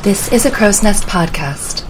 [0.00, 1.84] This is a Crow's Nest podcast.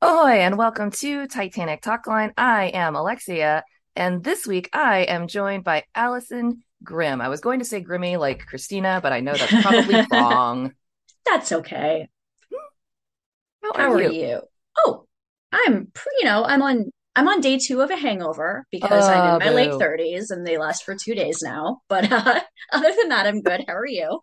[0.00, 2.32] Ahoy, and welcome to Titanic Talkline.
[2.36, 3.64] I am Alexia,
[3.96, 7.20] and this week I am joined by Alyson Grimm.
[7.20, 10.72] I was going to say Grimmy like Christina, but I know that's probably wrong.
[11.26, 12.08] That's okay.
[13.62, 14.10] How, How are, are you?
[14.10, 14.40] you?
[14.78, 15.06] Oh,
[15.52, 19.36] I'm you know, I'm on I'm on day 2 of a hangover because I'm Oh,
[19.36, 21.82] in my late 30s and they last for 2 days now.
[21.88, 22.40] But uh,
[22.72, 23.64] other than that, I'm good.
[23.66, 24.20] How are you?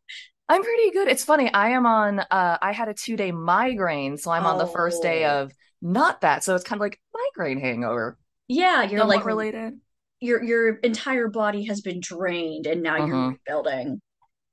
[0.47, 1.07] I'm pretty good.
[1.07, 1.51] It's funny.
[1.53, 2.19] I am on.
[2.19, 5.43] Uh, I had a two day migraine, so I'm on the first day Oh.
[5.43, 5.51] of
[5.81, 6.43] not that.
[6.43, 8.17] So it's kind of like migraine hangover.
[8.49, 9.79] Yeah, you're like related.
[10.19, 13.37] your your entire body has been drained and now you're Mhm.
[13.47, 14.01] rebuilding.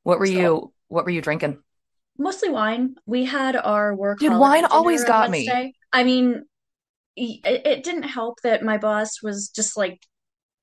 [0.04, 0.72] What were So- you?
[0.88, 1.60] What were you drinking?
[2.18, 2.94] Mostly wine.
[3.04, 5.50] We had our work Dude, wine always got me.
[5.92, 6.44] I mean,
[7.16, 10.00] it, it didn't help that my boss was just like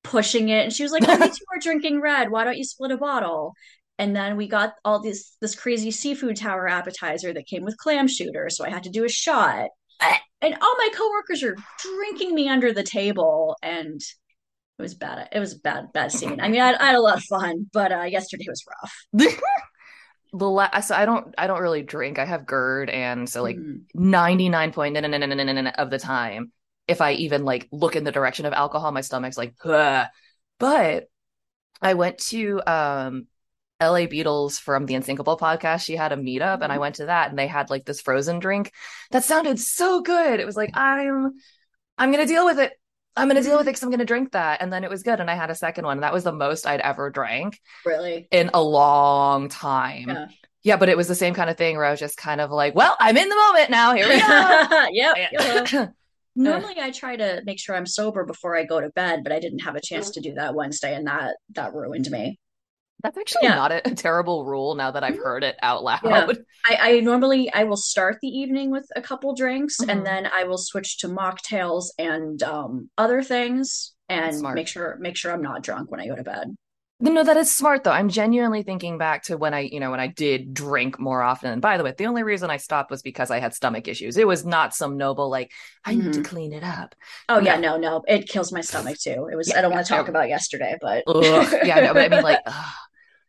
[0.02, 2.30] pushing it, and she was like, "Oh, you two are drinking red.
[2.30, 3.52] Why don't you split a bottle?"
[3.98, 8.08] And then we got all this this crazy seafood tower appetizer that came with clam
[8.08, 9.68] shooter, so I had to do a shot.
[10.00, 13.98] And all my coworkers are drinking me under the table, and
[14.78, 15.28] it was bad.
[15.32, 16.40] It was a bad, bad scene.
[16.40, 18.94] I mean, I, I had a lot of fun, but uh, yesterday was rough.
[20.32, 21.34] the la- so I don't.
[21.38, 22.18] I don't really drink.
[22.18, 23.82] I have GERD, and so like Mm.
[23.94, 24.72] 99
[25.78, 26.52] of the time
[26.86, 30.06] if i even like look in the direction of alcohol my stomach's like Ugh.
[30.58, 31.08] but
[31.80, 33.26] i went to um
[33.86, 35.84] la beatles from the unsinkable podcast.
[35.84, 36.80] She had a meetup and i mm-hmm.
[36.80, 38.72] went to that and they had like this frozen drink
[39.10, 40.40] that sounded so good.
[40.40, 41.32] It was like i'm
[41.98, 42.72] i'm gonna deal with it.
[43.16, 43.68] I'm gonna deal with mm-hmm.
[43.68, 44.60] it because i'm gonna drink that.
[44.60, 46.00] And then it was good and i had a second one.
[46.00, 48.28] That was the most i'd ever drank Really.
[48.30, 50.08] in a long time.
[50.08, 50.26] Yeah.
[50.62, 52.50] yeah but it was the same kind of thing where i was just kind of
[52.50, 53.94] like well i'm in the moment now.
[53.94, 54.86] Here we go.
[54.92, 55.16] Yep.
[55.72, 55.86] Yeah.
[56.36, 59.38] Normally, I try to make sure I'm sober before I go to bed, but I
[59.38, 60.22] didn't have a chance mm-hmm.
[60.22, 62.38] to do that Wednesday, and that that ruined me.
[63.02, 63.54] That's actually Yeah.
[63.56, 66.00] not a, a terrible rule now that I've heard it out loud.
[66.04, 66.26] Yeah.
[66.66, 69.88] I, I normally I will start the evening with a couple drinks, Mhm.
[69.90, 75.16] and then I will switch to mocktails and um, other things, and make sure make
[75.16, 76.56] sure I'm not drunk when I go to bed.
[77.12, 77.90] No, that is smart though.
[77.90, 81.52] I'm genuinely thinking back to when I, you know, when I did drink more often.
[81.52, 84.16] And by the way, the only reason I stopped was because I had stomach issues.
[84.16, 85.52] It was not some noble like
[85.84, 86.24] I need to Mhm.
[86.24, 86.94] clean it up.
[87.28, 87.76] Oh yeah, No.
[87.76, 89.28] no, no, it kills my stomach too.
[89.30, 89.98] It was Yeah, I don't want to yeah.
[89.98, 91.04] talk about yesterday, but.
[91.66, 92.74] Yeah, know, but I mean like ugh.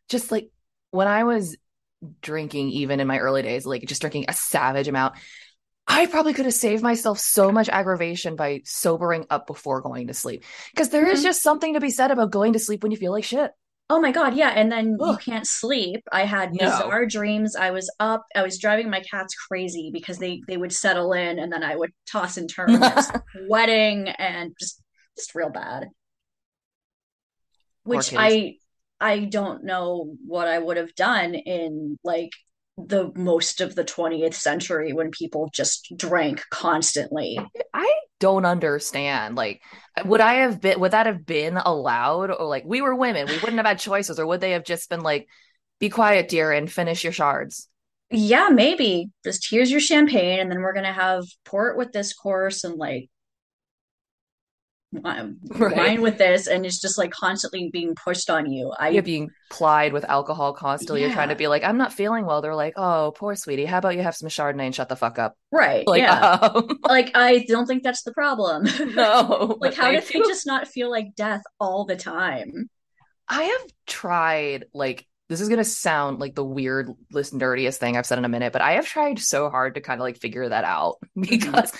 [0.08, 0.48] just like
[0.90, 1.56] when I was
[2.22, 5.16] drinking even in my early days, like just drinking a savage amount,
[5.86, 10.14] I probably could have saved myself so much aggravation by sobering up before going to
[10.14, 10.44] sleep.
[10.72, 11.24] Because there is Mhm.
[11.24, 13.52] just something to be said about going to sleep when you feel like shit.
[13.88, 14.48] Oh my God, yeah.
[14.50, 16.02] And then you can't sleep.
[16.10, 16.64] I had No.
[16.66, 17.54] bizarre dreams.
[17.54, 21.38] I was up, I was driving my cats crazy because they they would settle in
[21.38, 22.82] and then I would toss and turn.
[23.46, 24.82] Sweating and just
[25.16, 25.88] just real bad.
[27.84, 28.12] Which.
[28.16, 28.56] I
[29.00, 32.30] I don't know what I would have done in like
[32.78, 37.38] the most of the 20th century when people just drank constantly.
[37.72, 39.34] I don't understand.
[39.36, 39.62] Like,
[40.04, 42.30] would I have been, would that have been allowed?
[42.30, 44.90] Or like, we were women, we wouldn't have had choices, or would they have just
[44.90, 45.26] been like,
[45.78, 47.68] be quiet, dear, and finish your shards?
[48.10, 49.10] Yeah, maybe.
[49.24, 53.08] Just here's your champagne, and then we're gonna have port with this course and like
[55.02, 55.76] wine Right.
[55.76, 58.72] wine with this, and it's just like constantly being pushed on you.
[58.78, 61.02] I You're being plied with alcohol constantly.
[61.02, 62.42] You're trying to be like, I'm not feeling well.
[62.42, 63.64] They're like, oh, poor sweetie.
[63.66, 65.36] How about you have some Chardonnay and shut the fuck up?
[65.52, 66.20] right, Like, yeah.
[66.20, 68.64] um, Like I don't think that's the problem.
[68.94, 69.56] no.
[69.60, 70.26] Like how thank did they you.
[70.28, 72.68] just not feel like death all the time?
[73.28, 78.18] I have tried, like, this is gonna sound like the weirdest, nerdiest thing I've said
[78.18, 80.62] in a minute, but I have tried so hard to kind of like figure that
[80.62, 81.72] out because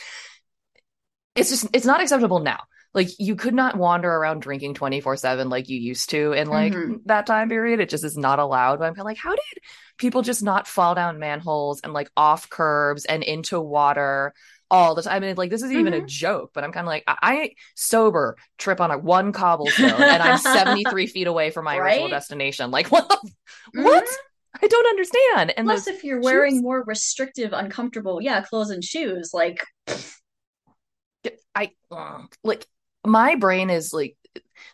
[1.37, 2.61] it's just it's not acceptable now.
[2.95, 7.01] Like you could not wander around drinking 24/7 like you used to in like Mhm.
[7.07, 7.81] that time period.
[7.81, 8.79] It just is not allowed.
[8.79, 9.63] But I'm kind of like, how did
[9.99, 14.33] people just not fall down manholes and like off curbs and into water
[14.71, 15.13] all the time?
[15.23, 17.51] I mean, like this is even a joke, but I'm kind of like, I, I
[17.75, 22.71] sober trip on a one cobblestone and I'm 73 feet away from my original destination.
[22.71, 23.09] Like what?
[23.09, 24.05] the- What?
[24.05, 24.13] Mhm.
[24.63, 25.53] I don't understand.
[25.59, 29.63] And Plus, if you're wearing shoes- more restrictive, uncomfortable, yeah, clothes and shoes, like
[31.55, 31.71] I
[32.45, 32.67] like
[33.07, 34.17] my brain is like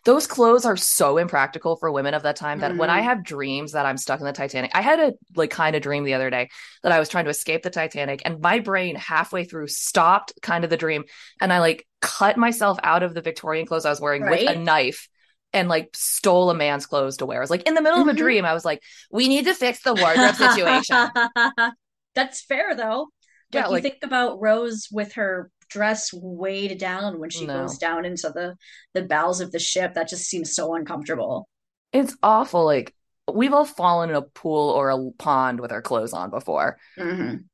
[0.05, 3.03] those clothes are so impractical for women of that time that when I Mhm.
[3.03, 6.03] have dreams that I'm stuck in the Titanic, I had a like kind of dream
[6.03, 6.49] the other day
[6.83, 10.63] that I was trying to escape the Titanic and my brain halfway through stopped kind
[10.63, 11.03] of the dream
[11.41, 14.55] and I like cut myself out of the Victorian clothes I was wearing with a
[14.55, 15.07] knife
[15.53, 17.37] and like stole a man's clothes to wear.
[17.39, 18.17] I was like in the middle of a Mhm.
[18.17, 18.45] dream.
[18.45, 18.81] I was like,
[19.11, 20.97] we need to fix the wardrobe situation.
[22.15, 23.07] That's fair though.
[23.51, 27.61] Yeah, Like you think about Rose with her dress weighed down when she No.
[27.61, 28.55] goes down into the
[28.93, 29.95] the bowels of the ship.
[29.95, 31.47] That just seems so uncomfortable.
[31.91, 32.63] It's awful.
[32.65, 32.93] Like
[33.31, 36.77] we've all fallen in a pool or a pond with our clothes on before.
[36.97, 37.45] Mhm.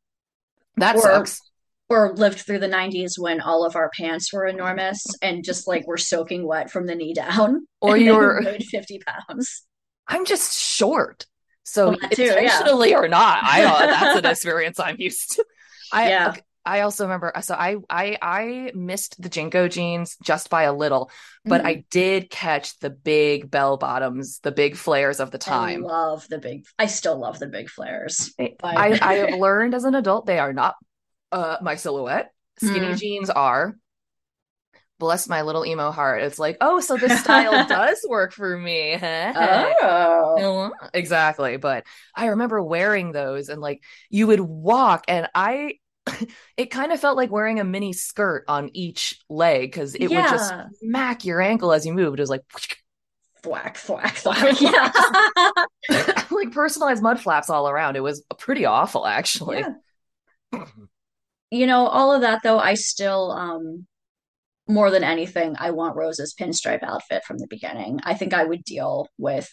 [0.78, 1.42] That Or- sucks.
[1.92, 5.88] Or lived through the 90s when all of our pants were enormous and just like
[5.88, 7.66] were soaking wet from the knee down.
[7.82, 9.64] Or you're weighed 50 pounds.
[10.08, 11.26] I'm just short.
[11.64, 12.96] So Well, too, yeah.
[12.96, 15.46] or not, I don't, that's an experience I'm used to.
[15.92, 16.36] I Yeah.
[16.70, 21.10] I also remember so I I I missed the JNCO jeans just by a little,
[21.46, 21.66] but Mhm.
[21.66, 25.84] I did catch the big bell bottoms, the big flares of the time.
[25.84, 28.34] I love the big I still love the big flares.
[28.64, 30.76] I I have learned as an adult they are not
[31.32, 32.32] uh my silhouette.
[32.60, 33.00] Skinny Mm.
[33.00, 33.76] jeans are.
[35.00, 36.24] Bless my little emo heart.
[36.24, 38.98] It's like, oh, so this style does work for me.
[39.02, 40.72] Oh.
[40.94, 41.56] Exactly.
[41.58, 45.76] But I remember wearing those and like you would walk and I
[46.58, 50.18] it kind of felt like wearing a mini skirt on each leg because it would
[50.18, 52.20] just smack your ankle as you moved.
[52.20, 52.44] It was like
[53.42, 54.60] Thwack, thwack, thwack.
[54.62, 54.92] Yeah.
[56.30, 57.96] like personalized mud flaps all around.
[57.96, 59.64] It was pretty awful actually.
[60.52, 60.66] Yeah.
[61.52, 63.88] You know, all of that though, I still um
[64.68, 68.00] more than anything, I want Rose's pinstripe outfit from the beginning.
[68.04, 69.50] I think I would deal with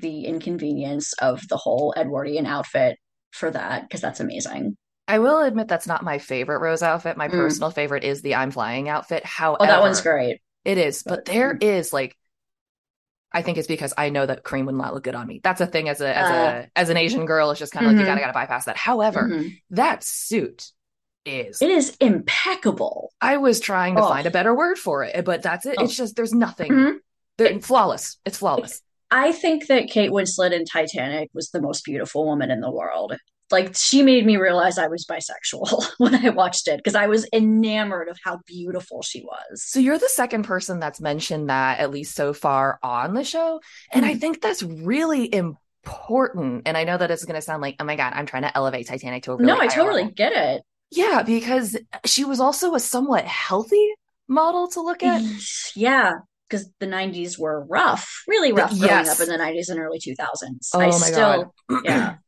[0.00, 2.98] the inconvenience of the whole Edwardian outfit
[3.32, 4.76] for that because that's amazing.
[5.06, 7.16] I will admit that's not my favorite Rose outfit.
[7.16, 7.32] My Mm.
[7.32, 9.24] personal favorite is the I'm flying outfit.
[9.24, 10.40] However, Oh, that one's great.
[10.64, 12.16] It is, but But- there is like
[13.36, 15.40] I think it's because I know that cream would not look good on me.
[15.42, 16.62] That's a thing as a as Uh.
[16.66, 18.08] a as an Asian girl, it's just kind of like you Mhm.
[18.08, 18.76] gotta gotta bypass that.
[18.76, 19.60] However, Mhm.
[19.70, 20.70] that suit
[21.26, 23.12] is It is impeccable.
[23.20, 24.08] I was trying to Oh.
[24.08, 25.74] find a better word for it, but that's it.
[25.78, 25.84] Oh.
[25.84, 26.70] It's just there's nothing.
[26.70, 26.94] Mhm.
[27.36, 28.18] They're flawless.
[28.24, 28.82] It's flawless.
[29.10, 33.16] I think that Kate Winslet in Titanic was the most beautiful woman in the world.
[33.50, 37.28] Like she made me realize I was bisexual when I watched it because I was
[37.32, 39.62] enamored of how beautiful she was.
[39.62, 43.60] So you're the second person that's mentioned that at least so far on the show,
[43.92, 44.20] and I Mhm.
[44.20, 46.62] think that's really important.
[46.66, 48.56] And I know that it's going to sound like, oh my god, I'm trying to
[48.56, 50.14] elevate Titanic to a really No, I totally level.
[50.16, 50.62] get it.
[50.90, 51.76] Yeah, because
[52.06, 53.92] she was also a somewhat healthy
[54.28, 55.22] model to look at.
[55.74, 56.12] Yeah,
[56.48, 59.20] because the 90s were rough, really rough growing yes.
[59.20, 60.70] up in the 90s and early 2000s.
[60.72, 61.82] Oh I my still, god.
[61.84, 62.14] yeah.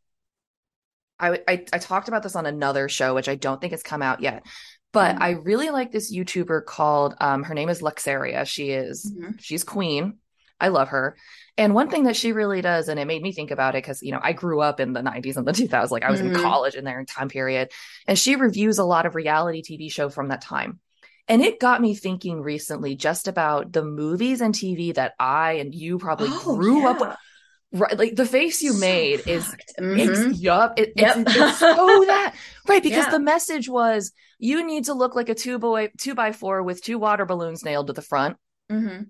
[1.18, 4.02] I, I I talked about this on another show, which I don't think has come
[4.02, 4.44] out yet.
[4.92, 5.20] But Mhm.
[5.20, 8.46] I really like this YouTuber called um her name is Luxaria.
[8.46, 9.38] She is Mhm.
[9.38, 10.18] she's queen.
[10.60, 11.16] I love her.
[11.58, 14.02] And one thing that she really does, and it made me think about it because,
[14.02, 16.30] you know, I grew up in the 90s and the 2000s, like I was in
[16.30, 16.32] Mhm.
[16.32, 17.70] college in their time period.
[18.06, 20.80] And she reviews a lot of reality TV show from that time.
[21.28, 25.74] And it got me thinking recently just about the movies and TV that I and
[25.74, 27.08] you probably Oh, grew up yeah.
[27.08, 27.16] with.
[27.78, 29.72] Right, like the face you So made is fucked.
[29.78, 30.78] it's yup.
[30.78, 31.16] It, Yep.
[31.18, 32.34] it's, it's so that
[32.68, 33.10] right because Yeah.
[33.10, 36.82] the message was you need to look like a two boy two by four with
[36.82, 38.36] two water balloons nailed to the front.
[38.70, 39.08] Mhm.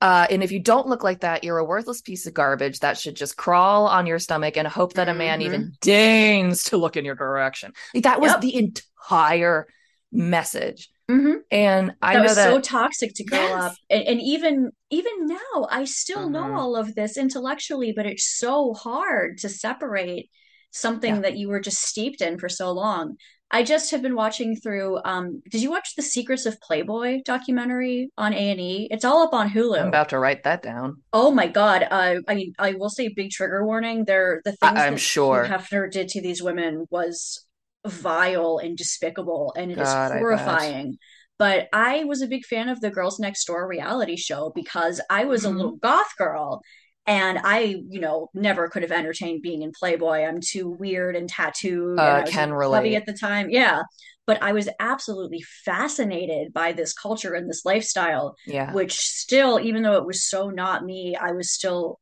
[0.00, 2.96] Uh, and if you don't look like that, you're a worthless piece of garbage that
[2.96, 5.44] should just crawl on your stomach and hope that a man Mhm.
[5.44, 7.72] even deigns to look in your direction.
[7.92, 8.40] Like that was Yep.
[8.42, 9.66] the entire
[10.12, 10.88] message.
[11.10, 11.36] Mhm.
[11.50, 13.62] And I that know was that so toxic to grow Yes.
[13.64, 16.58] up and, and even even now i still know Mhm.
[16.58, 20.28] all of this intellectually but it's so hard to separate
[20.70, 21.20] something Yeah.
[21.22, 23.16] that you were just steeped in for so long
[23.50, 28.10] i just have been watching through um did you watch the secrets of playboy documentary
[28.18, 31.02] on a&e it's all up on hulu I'm about to write that down.
[31.14, 34.86] oh my god uh, i i will say big trigger warning there the things I-
[34.86, 35.46] I'm that sure.
[35.46, 37.46] Hefner did to these women was
[37.88, 40.18] vile and despicable and it is God, I bet.
[40.20, 40.98] horrifying
[41.38, 45.24] but I was a big fan of the Girls Next Door reality show because I
[45.24, 45.56] was a Mhm.
[45.56, 46.62] little goth girl
[47.06, 50.24] and I, you know, never could have entertained being in Playboy.
[50.24, 51.98] I'm too weird and tattooed.
[51.98, 52.94] Uh, and can a relate.
[52.96, 53.50] at the time.
[53.50, 53.82] Yeah.
[54.26, 58.72] But I was absolutely fascinated by this culture and this lifestyle, Yeah.
[58.72, 61.98] which still, even though it was so not me, I was still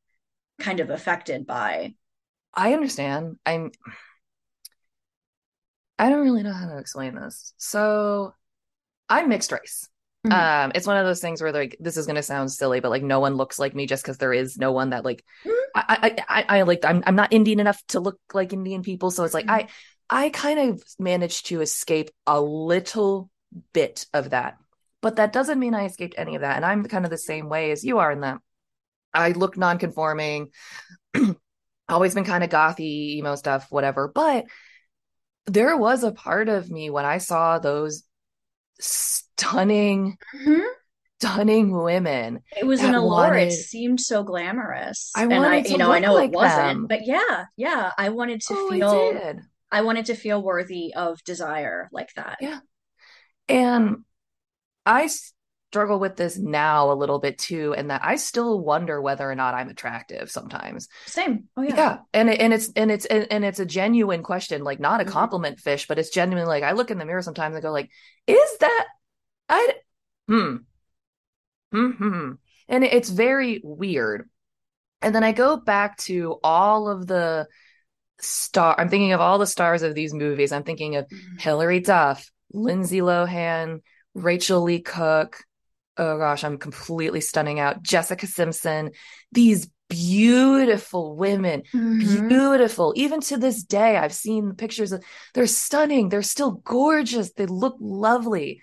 [0.58, 1.94] kind of affected by.
[2.54, 3.36] I understand.
[3.44, 3.70] I'm
[5.98, 7.54] I don't really know how to explain this.
[7.56, 8.34] So
[9.08, 9.88] I'm mixed race.
[10.26, 10.32] Mhm.
[10.32, 13.02] Um, it's one of those things where like this is gonna sound silly, but like
[13.02, 15.54] no one looks like me just because there is no one that like Mhm.
[15.74, 19.10] I, I I I like I'm I'm not Indian enough to look like Indian people,
[19.10, 19.68] so it's like I
[20.10, 23.30] I kind of managed to escape a little
[23.72, 24.56] bit of that,
[25.00, 27.48] but that doesn't mean I escaped any of that, and I'm kind of the same
[27.48, 28.38] way as you are in that
[29.14, 30.50] I look non-conforming,
[31.88, 34.46] always been kind of gothy, emo stuff, whatever, but
[35.46, 38.02] there was a part of me when I saw those
[38.80, 40.64] stunning Mhm.
[41.18, 42.40] stunning women.
[42.56, 43.30] It was an allure.
[43.30, 45.10] wanted- It seemed so glamorous.
[45.16, 46.86] I and I, wanted to you know, I know like it wasn't, them.
[46.88, 49.40] but yeah, yeah, I wanted to Oh, I feel, did.
[49.72, 52.36] I wanted to feel worthy of desire like that.
[52.42, 52.58] Yeah.
[53.48, 54.04] And
[54.84, 55.08] I
[55.76, 59.34] struggle with this now a little bit too, and that I still wonder whether or
[59.34, 60.88] not I'm attractive sometimes.
[61.04, 61.44] Same.
[61.56, 61.76] Oh yeah.
[61.76, 61.98] Yeah.
[62.14, 65.08] And and it's and it's and, and it's a genuine question, like not a Mhm.
[65.10, 66.46] compliment fish, but it's genuine.
[66.46, 67.90] Like I look in the mirror sometimes and go, like,
[68.26, 68.86] is that
[69.48, 69.74] I
[70.28, 70.56] hmm.
[71.72, 71.90] Hmm.
[71.90, 72.32] hmm.
[72.68, 74.28] And it's very weird.
[75.02, 77.46] And then I go back to all of the
[78.18, 80.52] star I'm thinking of all the stars of these movies.
[80.52, 81.40] I'm thinking of Mhm.
[81.40, 83.82] Hilary Duff, Lindsay Lohan,
[84.14, 85.44] Rachael Leigh Cook.
[85.98, 87.82] Oh gosh, I'm completely stunning out.
[87.82, 88.90] Jessica Simpson.
[89.32, 92.28] These beautiful women, Mhm.
[92.28, 92.92] beautiful.
[92.96, 96.08] Even to this day, I've seen pictures of they're stunning.
[96.08, 97.32] They're still gorgeous.
[97.32, 98.60] They look lovely.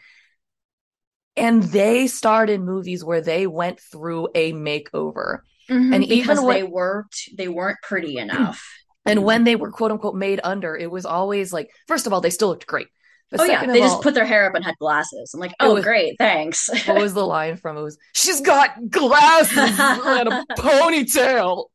[1.35, 5.39] And they starred in movies where they went through a makeover.
[5.69, 8.63] Mhm, And even what- they weren't, they weren't pretty enough.
[9.05, 12.21] And when they were quote unquote made under, it was always like, first of all,
[12.21, 12.87] they still looked great.
[13.31, 15.33] But Oh yeah, they just put their hair up and had glasses.
[15.33, 16.69] I'm like, oh was- great, thanks.
[16.85, 17.77] what was the line from?
[17.77, 21.65] It was she's got glasses and a ponytail.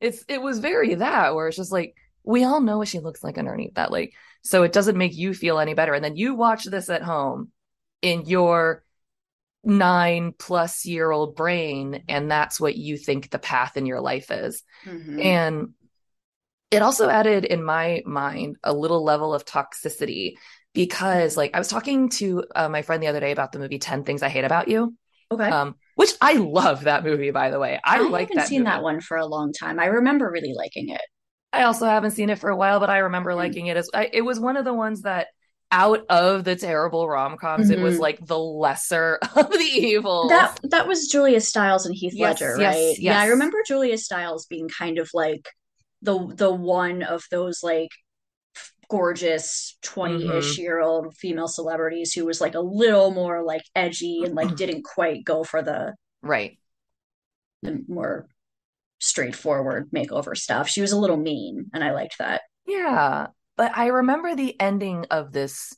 [0.00, 3.22] It's it was very that where it's just like we all know what she looks
[3.22, 3.92] like underneath that.
[3.92, 5.94] Like so it doesn't make you feel any better.
[5.94, 7.50] And then you watch this at home
[8.02, 8.82] in your
[9.64, 14.30] nine plus year old brain, and that's what you think the path in your life
[14.30, 14.62] is.
[14.84, 15.24] Mhm.
[15.24, 15.68] And
[16.70, 20.34] it also added in my mind a little level of toxicity
[20.76, 23.78] because like I was talking to uh, my friend the other day about the movie
[23.80, 24.94] 10 Things I Hate About You.
[25.30, 25.50] Okay.
[25.50, 27.80] Um, which I love that movie, by the way.
[27.84, 28.64] I, I like haven't that seen movie.
[28.64, 29.78] that one for a long time.
[29.80, 31.00] I remember really liking it.
[31.52, 33.34] I also haven't seen it for a while, but I remember Hmm.
[33.34, 35.28] liking it as I, it was one of the ones that
[35.72, 38.00] out of the terrible rom-coms, it was Mhm.
[38.00, 40.20] like the lesser of the evils.
[40.22, 42.96] That that was Julia Stiles and Heath Yes, Ledger, yes, right?
[43.00, 45.48] Yeah, I remember Julia Stiles being kind of like
[46.02, 47.90] the the one of those like
[48.88, 50.62] gorgeous 20-ish Mm-hmm.
[50.62, 54.84] year old female celebrities who was like a little more like edgy and like didn't
[54.84, 56.58] quite go for the, right.
[57.62, 58.26] the more
[59.00, 60.68] straightforward makeover stuff.
[60.68, 62.42] She was a little mean and I liked that.
[62.66, 65.76] Yeah, but I remember the ending of this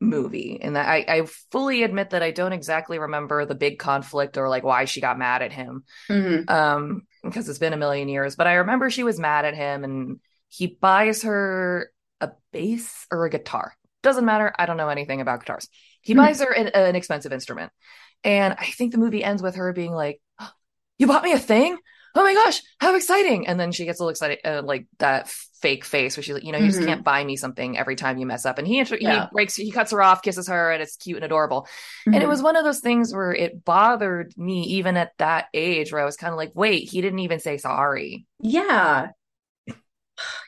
[0.00, 4.48] movie, and I, I fully admit that I don't exactly remember the big conflict or
[4.48, 6.50] like why she got mad at him, Mhm.
[6.50, 8.36] um, because it's been a million years.
[8.36, 11.90] But I remember she was mad at him, and he buys her
[12.20, 13.74] a bass or a guitar.
[14.02, 14.52] Doesn't matter.
[14.58, 15.68] I don't know anything about guitars.
[16.02, 17.72] He buys her an, an expensive instrument,
[18.24, 20.50] and I think the movie ends with her being like, "Oh,
[20.98, 21.76] "You bought me a thing."
[22.14, 23.46] Oh my gosh, how exciting!
[23.46, 25.28] And then she gets a little excited, uh, like that
[25.60, 26.84] fake face where she's like, you know, you just Mhm.
[26.84, 28.58] can't buy me something every time you mess up.
[28.58, 29.28] And he he Yeah.
[29.32, 31.66] breaks, he cuts her off, kisses her, and it's cute and adorable.
[32.12, 32.28] And it Mhm.
[32.28, 36.04] was one of those things where it bothered me even at that age, where I
[36.04, 38.26] was kind of like, wait, he didn't even say sorry.
[38.40, 39.12] Yeah.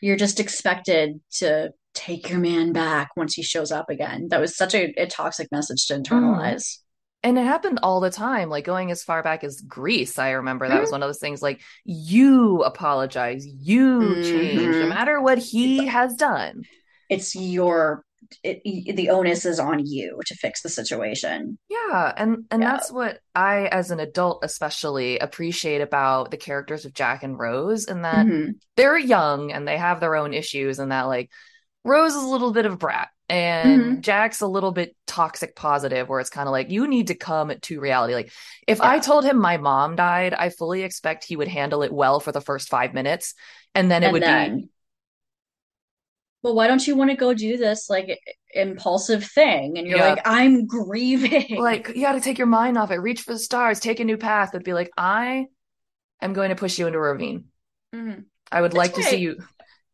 [0.00, 4.28] You're just expected to take your man back once he shows up again.
[4.28, 6.78] That was such a, a toxic message to internalize.
[7.22, 10.18] And it happened all the time, like going as far back as Grease.
[10.18, 10.80] I remember that Mm-hmm.
[10.80, 16.14] was one of those things like, you apologize, you change, no matter what he has
[16.14, 16.62] done.
[17.10, 18.04] It's your
[18.42, 21.58] it, the onus is on you to fix the situation.
[21.68, 22.66] Yeah, and and Yeah.
[22.66, 27.86] that's what I, as an adult, especially appreciate about the characters of Jack and Rose,
[27.86, 28.60] and that Mhm.
[28.76, 31.30] they're young and they have their own issues, and that like
[31.84, 34.02] Rose is a little bit of a brat, and Mhm.
[34.02, 37.52] Jack's a little bit toxic positive, where it's kind of like you need to come
[37.62, 38.14] to reality.
[38.14, 38.32] Like
[38.66, 38.88] if Yeah.
[38.88, 42.32] I told him my mom died, I fully expect he would handle it well for
[42.32, 43.34] the first five minutes,
[43.74, 44.70] and then it And would be then,
[46.42, 48.18] well, why don't you want to go do this like
[48.54, 49.78] impulsive thing?
[49.78, 50.10] And you're Yeah.
[50.10, 51.56] like, I'm grieving.
[51.60, 54.04] like you got to take your mind off it, reach for the stars, take a
[54.04, 54.50] new path.
[54.54, 55.46] It'd be like I
[56.22, 57.44] am going to push you into a ravine.
[57.94, 58.24] Mhm.
[58.52, 59.36] I would That's like to see you.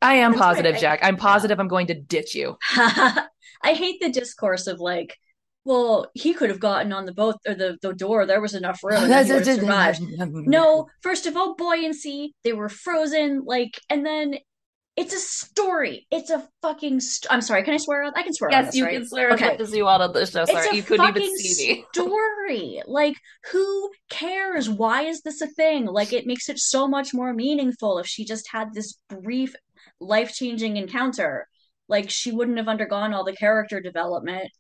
[0.03, 1.01] I am That's positive, I- Jack.
[1.03, 2.57] I'm positive I'm going to ditch you.
[2.77, 5.17] I hate the discourse of like,
[5.65, 8.25] well, he could have gotten on the boat or the, the door.
[8.25, 9.33] There was enough room and then he
[10.31, 10.47] would.
[10.47, 12.35] No, first of all, buoyancy.
[12.45, 13.43] They were frozen.
[13.45, 14.37] Like, and then
[14.97, 16.07] it's a story.
[16.11, 17.01] It's a fucking.
[17.01, 17.63] St- I'm sorry.
[17.63, 18.05] Can I swear?
[18.15, 18.95] I can swear Yes, this, you right?
[18.95, 19.51] can swear as Okay.
[19.51, 20.45] much as you want on this show.
[20.47, 21.85] Sorry, you couldn't even see me.
[21.95, 22.83] story.
[22.87, 23.17] Like,
[23.53, 24.71] who cares?
[24.71, 25.85] Why is this a thing?
[25.87, 29.55] Like, it makes it so much more meaningful if she just had this brief,
[30.01, 31.47] life changing encounter.
[31.89, 34.51] Like, she wouldn't have undergone all the character development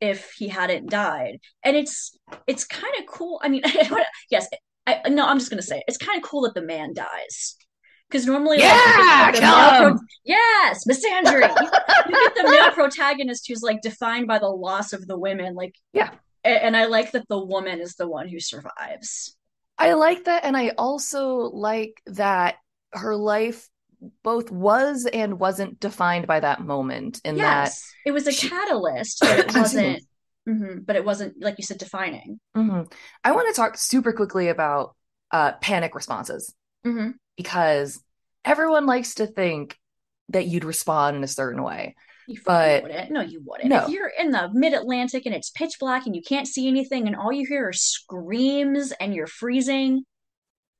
[0.00, 1.38] if he hadn't died.
[1.64, 2.16] And it's
[2.46, 3.40] it's kind of cool.
[3.42, 3.62] I mean,
[4.30, 4.46] yes,
[4.86, 5.84] I no, I'm just gonna say it.
[5.88, 7.56] it's kind of cool that the man dies.
[8.10, 11.70] Because normally, Yeah, like, pro- yes, Miss Andrew, you,
[12.08, 15.54] you get the male protagonist who's like defined by the loss of the women.
[15.54, 16.10] Like, Yeah.
[16.44, 19.36] A- And I like that the woman is the one who survives.
[19.76, 20.44] I like that.
[20.44, 22.56] And I also like that
[22.94, 23.68] her life
[24.22, 27.20] both was and wasn't defined by that moment.
[27.24, 30.02] In Yes, it was a she- catalyst, but it wasn't.
[30.48, 32.40] Mhm, but it wasn't like you said defining.
[32.54, 32.92] that Mhm.
[33.22, 34.96] I want to talk super quickly about
[35.30, 36.54] uh, panic responses
[36.94, 38.02] hmm because
[38.44, 39.76] everyone likes to think
[40.30, 41.94] that you'd respond in a certain way.
[42.26, 43.10] You but wouldn't.
[43.10, 43.70] No, you wouldn't.
[43.70, 43.82] No.
[43.82, 47.16] If you're in the mid-Atlantic and it's pitch black and you can't see anything and
[47.16, 50.04] all you hear are screams and you're freezing,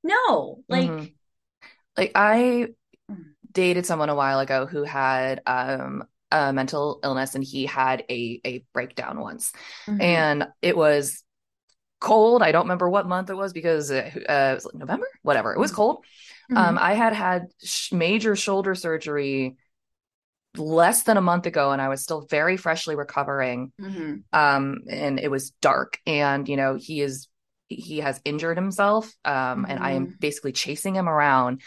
[0.03, 0.63] no.
[0.69, 1.13] Like, Mhm.
[1.97, 2.69] like I
[3.51, 8.41] dated someone a while ago who had um a mental illness and he had a
[8.45, 9.53] a breakdown once
[9.87, 9.99] mhm.
[10.01, 11.23] and it was
[11.99, 15.07] cold I don't remember what month it was because uh, uh, it was like November
[15.21, 15.75] whatever it was Mhm.
[15.75, 16.05] cold
[16.51, 16.57] Mhm.
[16.57, 19.57] um I had had sh- major shoulder surgery
[20.57, 24.23] less than a month ago and I was still very freshly recovering Mhm.
[24.33, 27.27] um and it was dark and you know he is
[27.67, 30.19] he has injured himself um and I am Mhm.
[30.19, 31.61] basically chasing him around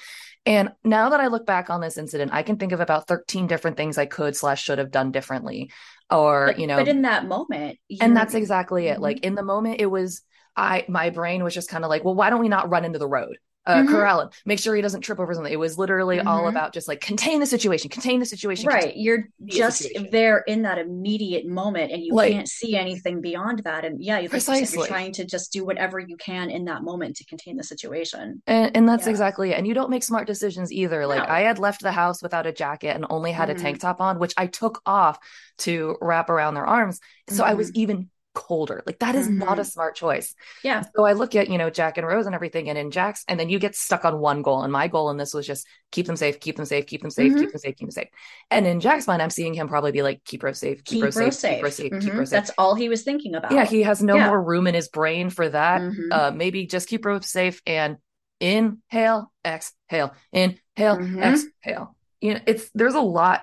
[0.44, 3.46] and now that I look back on this incident I can think of about 13
[3.46, 5.70] different things I could slash should have done differently
[6.12, 9.02] or But, you know but in that moment, and that's exactly it Mhm.
[9.02, 10.22] like in the moment it was
[10.56, 12.98] I my brain was just kind of like well why don't we not run into
[12.98, 13.88] the road uh Mhm.
[13.88, 16.48] corral him make sure he doesn't trip over something it was literally all Mhm.
[16.48, 18.96] about just like contain the situation contain the situation right.
[18.96, 20.08] You're the just situation.
[20.10, 23.84] there in that immediate moment and you Like- can't see anything beyond that.
[23.84, 27.16] And yeah, like you you're trying to just do whatever you can in that moment
[27.16, 28.42] to contain the situation.
[28.46, 29.10] And, and that's Yeah.
[29.10, 29.58] exactly it.
[29.58, 31.06] And you don't make smart decisions either.
[31.06, 31.32] Like No.
[31.34, 33.60] I had left the house without a jacket and only had a Mhm.
[33.60, 35.18] tank top on, which I took off
[35.58, 36.98] to wrap around their arms.
[37.30, 38.82] So I was even colder.
[38.86, 40.34] Like that is not a smart choice.
[40.64, 40.84] Yeah.
[40.96, 43.38] So I look at, you know, Jack and Rose and everything and in Jack's, and
[43.38, 44.62] then you get stuck on one goal.
[44.62, 47.10] And my goal in this was just keep them safe, keep them safe, keep them
[47.10, 47.38] safe, Mhm.
[47.40, 48.08] keep them safe, keep them safe.
[48.50, 51.04] And in Jack's mind, I'm seeing him probably be like, keep Rose safe, keep, Keep
[51.04, 51.62] Rose Rose safe, keep.
[51.64, 52.18] Rose safe, keep Mhm.
[52.18, 52.38] Rose safe.
[52.38, 53.52] That's all he was thinking about.
[53.52, 54.28] Yeah, he has no Yeah.
[54.28, 56.08] more room in his brain for that Mhm.
[56.12, 57.96] uh maybe just keep ropes safe and
[58.40, 61.22] inhale exhale inhale Mhm.
[61.22, 63.42] exhale you know it's there's a lot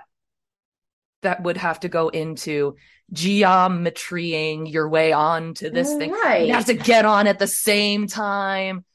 [1.22, 2.76] that would have to go into
[3.14, 6.48] geometrying your way on to this thing Right.
[6.48, 8.86] you have to get on at the same time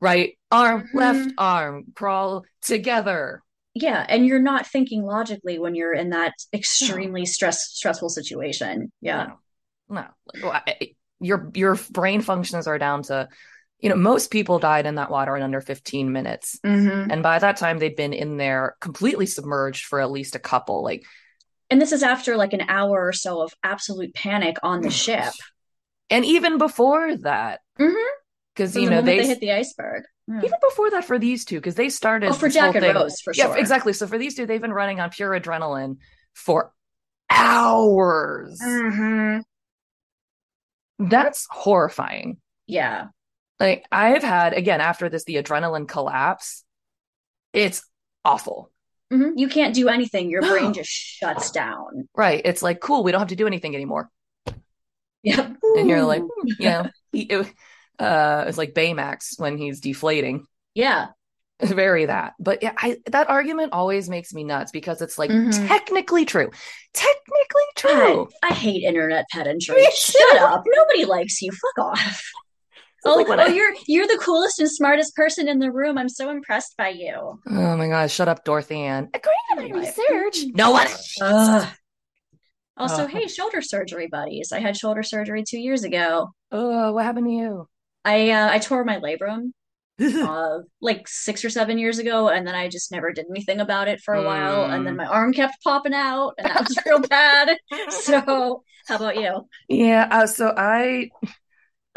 [0.00, 0.94] right arm Mhm.
[0.94, 3.42] left arm crawl together
[3.74, 8.90] Yeah, and you're not thinking logically when you're in that extremely stress stressful situation.
[9.00, 9.28] Yeah.
[9.88, 10.60] no, no.
[11.20, 13.28] Your your brain functions are down to
[13.80, 17.38] you know most people died in that water in under 15 minutes hmm And by
[17.38, 20.82] that time, they'd been in there completely submerged for at least a couple.
[20.82, 21.04] Like,
[21.70, 25.32] And this is after like an hour or so of absolute panic on the ship.
[26.10, 27.94] and even before that, Mhm.
[28.54, 30.04] because From you know they, they hit the iceberg.
[30.26, 30.38] Yeah.
[30.44, 33.18] even before that for these two, because they started Oh, for Jack and thing- Rose,
[33.22, 33.46] for sure.
[33.46, 33.58] yeah, sure.
[33.58, 33.92] exactly.
[33.94, 35.96] So for these two, they've been running on pure adrenaline
[36.34, 36.72] for
[37.30, 38.60] hours.
[38.62, 39.42] Mhm.
[40.98, 42.38] That's horrifying.
[42.66, 43.06] Yeah.
[43.60, 46.64] Like I've had again after this, the adrenaline collapse.
[47.52, 47.82] It's
[48.24, 48.70] awful.
[49.12, 49.32] Mhm.
[49.36, 50.30] You can't do anything.
[50.30, 52.08] Your brain just shuts down.
[52.14, 52.42] Right.
[52.44, 54.10] It's like, cool, we don't have to do anything anymore.
[55.22, 55.56] Yep.
[55.76, 56.22] And you're like,
[56.58, 57.46] you know, it,
[57.98, 60.46] uh, it's like Baymax when he's deflating.
[60.74, 61.08] yeah.
[61.60, 62.34] Very that.
[62.38, 65.66] But yeah, I that argument always makes me nuts because it's like Mhm.
[65.66, 66.52] technically true.
[66.94, 68.26] Technically true.
[68.26, 69.84] God, I hate internet pedantry.
[69.92, 70.62] Shut up.
[70.64, 71.50] Nobody likes you.
[71.50, 72.22] Fuck off.
[73.04, 75.98] Oh, like oh, I- you're you're the coolest and smartest person in the room.
[75.98, 77.40] I'm so impressed by you.
[77.48, 79.08] Oh my god, shut up, Dorothy Ann.
[79.14, 79.80] According to my Anyway.
[79.96, 80.38] research.
[80.54, 80.86] No one
[81.22, 81.68] Ugh.
[82.76, 83.10] Also, Ugh.
[83.10, 84.52] hey, shoulder surgery buddies.
[84.52, 86.28] I had shoulder surgery two years ago.
[86.52, 87.68] Oh, what happened to you?
[88.04, 89.52] I uh, I tore my labrum
[90.00, 93.88] uh, like six or seven years ago, and then I just never did anything about
[93.88, 94.70] it for a while.
[94.70, 94.98] And then Mm.
[94.98, 97.56] my arm kept popping out, and that was real bad.
[97.90, 99.46] So, how about you?
[99.68, 101.10] Yeah, uh, so I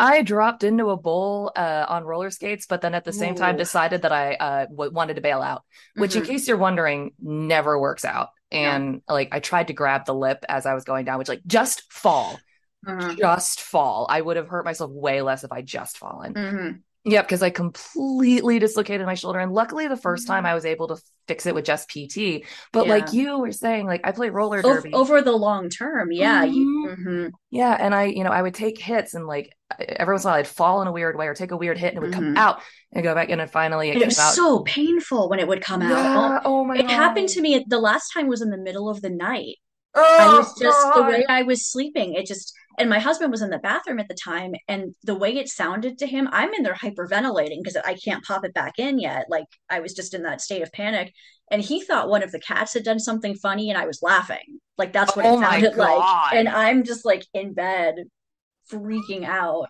[0.02, 3.56] I dropped into a bowl uh, on roller skates, but then at the same time
[3.56, 5.64] decided that I uh, w- wanted to bail out,
[5.96, 6.26] which, in Mhm.
[6.26, 8.30] case you're wondering, never works out.
[8.52, 11.44] And like I tried to grab the lip as I was going down, which like
[11.46, 12.40] just fall,
[12.86, 13.16] Mhm.
[13.16, 14.08] just fall.
[14.10, 16.34] I would have hurt myself way less if I just fallen.
[16.34, 16.82] Mhm.
[17.04, 20.88] Yep, because I completely dislocated my shoulder, and luckily the first time I was able
[20.90, 22.44] to fix it with just PT.
[22.72, 23.16] But like Mm-hmm.
[23.18, 24.94] You were saying, like I play roller derby.
[24.94, 26.44] over the long term, yeah.
[26.44, 27.32] You, mhm.
[27.50, 30.32] Yeah, and I, you know, I would take hits and like every once in a
[30.32, 32.14] while I'd fall in a weird way or take a weird hit and it would
[32.14, 32.38] come Mhm.
[32.38, 32.62] out
[32.92, 34.34] and go back in and finally it And it was out.
[34.34, 35.90] so painful when it would come out.
[35.90, 36.86] Yeah, oh my god.
[36.86, 39.56] It happened to me the last time was in the middle of the night.
[39.96, 42.14] I Oh was just the way I was sleeping.
[42.14, 45.38] It just, and my husband was in the bathroom at the time, and the way
[45.38, 49.00] it sounded to him, I'm in there hyperventilating because I can't pop it back in
[49.00, 49.26] yet.
[49.30, 51.14] Like I was just in that state of panic,
[51.52, 54.60] and he thought one of the cats had done something funny, and I was laughing.
[54.78, 56.34] Like that's what Oh it sounded like.
[56.34, 57.96] And I'm just like in bed,
[58.72, 59.68] freaking out.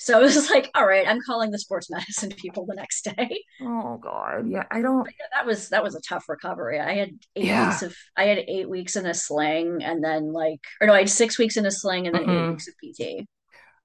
[0.00, 3.42] So I was like, all right, I'm calling the sports medicine people the next day.
[3.60, 4.48] Oh God.
[4.50, 4.64] Yeah.
[4.70, 5.06] I don't.
[5.06, 6.80] Yeah, that was that was a tough recovery.
[6.80, 7.68] I had eight Yeah.
[7.68, 10.98] weeks of I had eight weeks in a sling and then like or no, I
[11.00, 12.48] had six weeks in a sling and then eight Mhm.
[12.48, 13.26] weeks of PT.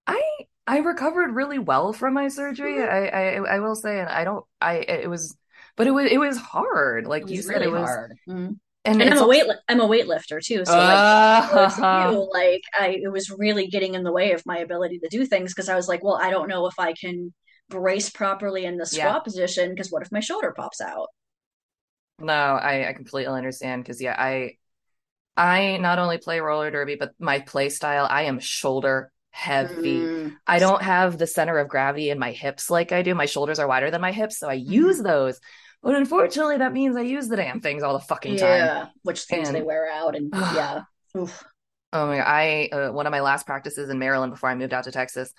[0.08, 0.22] I
[0.68, 2.82] I recovered really well from my surgery.
[2.82, 2.88] Mhm.
[2.88, 4.46] I, I I will say, and I don't.
[4.60, 5.36] I it was,
[5.76, 7.06] but it was it was hard.
[7.08, 8.18] Like It you said, really it was, hard.
[8.28, 8.60] Mhm.
[8.86, 11.06] And, And I'm a weight I'm a weightlifter too, so like
[11.54, 15.10] Uh, you, like I it was really getting in the way of my ability to
[15.10, 17.34] do things because I was like, well, I don't know if I can
[17.70, 19.16] brace properly in the Yeah.
[19.16, 21.08] squat position because what if my shoulder pops out?
[22.20, 24.58] No, I, I completely understand because yeah, I
[25.38, 30.14] I not only play roller derby, but my play style, I am shoulder heavy.
[30.14, 30.38] Mm.
[30.48, 33.16] I don't have the center of gravity in my hips like I do.
[33.16, 35.40] My shoulders are wider than my hips, so I use those.
[35.84, 38.48] But unfortunately, that means I use the damn things all the fucking time.
[38.48, 40.82] Yeah, which things they wear out and yeah.
[41.18, 41.44] Oof.
[41.94, 42.28] Oh my God.
[42.28, 45.34] I uh, one of my last practices in Maryland before I moved out to Texas,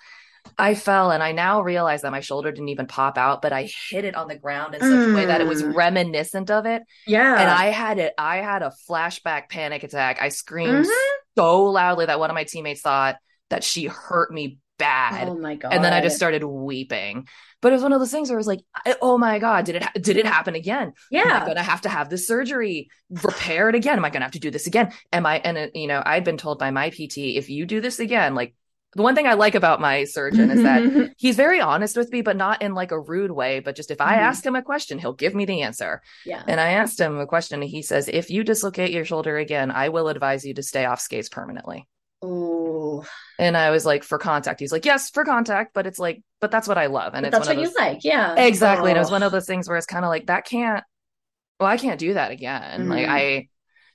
[0.57, 3.69] I fell and I now realize that my shoulder didn't even pop out, but I
[3.89, 5.73] hit it on the ground in such a way that it was Mm.
[5.73, 6.83] reminiscent of it.
[7.07, 7.39] Yeah.
[7.39, 10.21] And I had it, I had a flashback panic attack.
[10.21, 10.91] I screamed Mhm.
[11.37, 13.15] so loudly that one of my teammates thought
[13.49, 15.27] that she hurt me bad.
[15.29, 15.73] Oh my God.
[15.73, 17.27] And then I just started weeping.
[17.61, 18.59] But it was one of those things where I was like,
[19.01, 20.93] "Oh my god, did it ha- did it happen again?
[21.09, 23.97] Yeah, Am I gonna have to have this surgery, repair it again?
[23.97, 24.91] Am I gonna have to do this again?
[25.13, 27.79] Am I?" And it, you know, I'd been told by my PT, if you do
[27.81, 28.53] this again, like
[28.95, 30.83] the one thing I like about my surgeon is that
[31.17, 33.59] he's very honest with me, but not in like a rude way.
[33.59, 34.19] But just if I Mhm.
[34.19, 36.01] ask him a question, he'll give me the answer.
[36.25, 36.43] yeah.
[36.47, 39.71] And I asked him a question, and he says, "If you dislocate your shoulder again,
[39.71, 41.87] I will advise you to stay off skates permanently."
[42.23, 43.03] Ooh.
[43.39, 46.51] And I was like, "For contact?" He's like, "Yes, for contact," but it's like, but
[46.51, 48.03] that's what I love, and it's that's what of you those like.
[48.03, 48.35] Yeah.
[48.35, 48.91] exactly.
[48.91, 49.13] And it was Oh.
[49.13, 50.83] one of those things where it's kind of like that can't.
[51.59, 52.89] Well, I can't do that again.
[52.89, 53.09] Like Mhm.
[53.09, 53.47] I,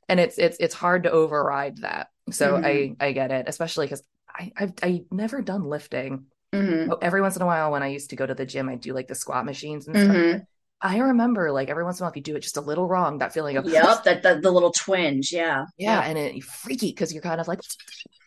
[0.09, 2.09] and it's it's it's hard to override that.
[2.31, 2.97] So Mhm.
[3.01, 6.27] I I get it, especially because I I've I never done lifting.
[6.55, 6.88] Mhm.
[6.93, 8.77] Oh, Every once in a while, when I used to go to the gym, I
[8.77, 10.17] do like the squat machines and stuff.
[10.17, 10.47] Mhm.
[10.81, 12.87] I remember like every once in a while, if you do it just a little
[12.87, 14.05] wrong, that feeling of Yep.
[14.05, 15.33] That, that the little twinge.
[15.33, 15.64] Yeah.
[15.77, 17.61] yeah, and it freaky because you're kind of like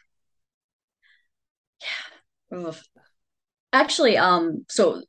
[3.74, 5.02] Actually, um, so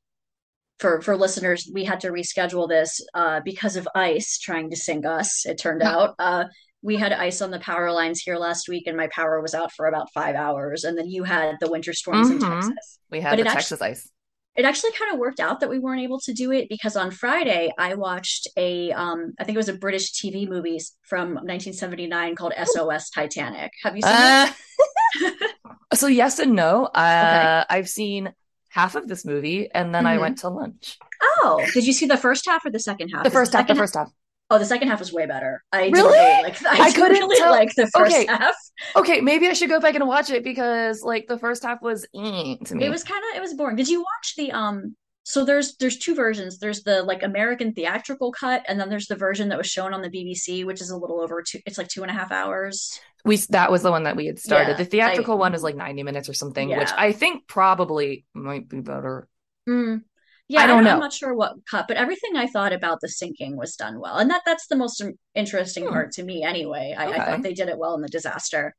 [0.79, 5.05] for for listeners, we had to reschedule this uh because of ice trying to sink
[5.07, 6.15] us, it turned out.
[6.19, 6.45] Uh
[6.85, 9.71] we had ice on the power lines here last week and my power was out
[9.73, 10.83] for about five hours.
[10.83, 12.51] And then you had the winter storms in Mhm.
[12.61, 12.99] Texas.
[13.09, 14.11] we had But the Texas ice.
[14.57, 17.13] It actually kind of worked out that we weren't able to do it because on
[17.13, 22.35] Friday I watched a um I think it was a British TV movie from 1979
[22.35, 23.71] called SOS Titanic.
[23.85, 24.17] Have you seen it?
[24.19, 24.53] Uh,
[25.95, 26.85] so yes and no.
[26.87, 28.33] Uh, I've seen
[28.71, 30.21] half of this movie, and then I Mhm.
[30.21, 30.99] went to lunch.
[31.23, 33.25] Oh, did you see the first half or the second half?
[33.25, 33.67] The first half.
[33.69, 34.09] The first half.
[34.51, 35.63] Oh, the second half was way better.
[35.73, 36.03] I Really?
[36.19, 36.63] really like.
[36.67, 38.27] I, I couldn't really tell- like the first Okay.
[38.27, 38.55] half.
[38.97, 42.05] Okay, maybe I should go back and watch it because like the first half was
[42.15, 42.85] eh, to me.
[42.85, 43.77] It was kind of it was boring.
[43.77, 44.97] Did you watch the um?
[45.25, 46.59] So there's there's two versions.
[46.59, 50.03] There's the like American theatrical cut, and then there's the version that was shown on
[50.03, 51.61] the BBC, which is a little over two.
[51.65, 52.99] It's like two and a half hours.
[53.25, 54.73] we that was the one that we had started.
[54.73, 58.25] Yeah, the theatrical I- one is like 90 minutes or something, which I think probably
[58.35, 59.29] might be better.
[59.69, 60.03] Mm.
[60.49, 60.95] Yeah, I don't know.
[60.95, 64.19] I'm not sure what cut, but everything I thought about the sinking was done well,
[64.19, 65.03] and that that's the most
[65.37, 65.91] interesting Hmm.
[65.93, 66.97] part to me anyway.
[66.99, 68.75] I, I thought they did it well in the disaster.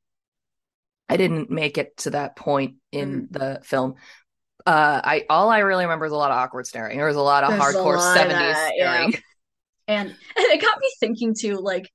[1.07, 3.31] I didn't make it to that point in Mm.
[3.31, 3.95] the film.
[4.65, 6.97] Uh, I all I really remember is a lot of awkward staring.
[6.97, 8.93] There was a lot of There's hardcore lot of 70s that, yeah.
[8.93, 9.13] staring.
[9.85, 11.91] And, and it got me thinking too, like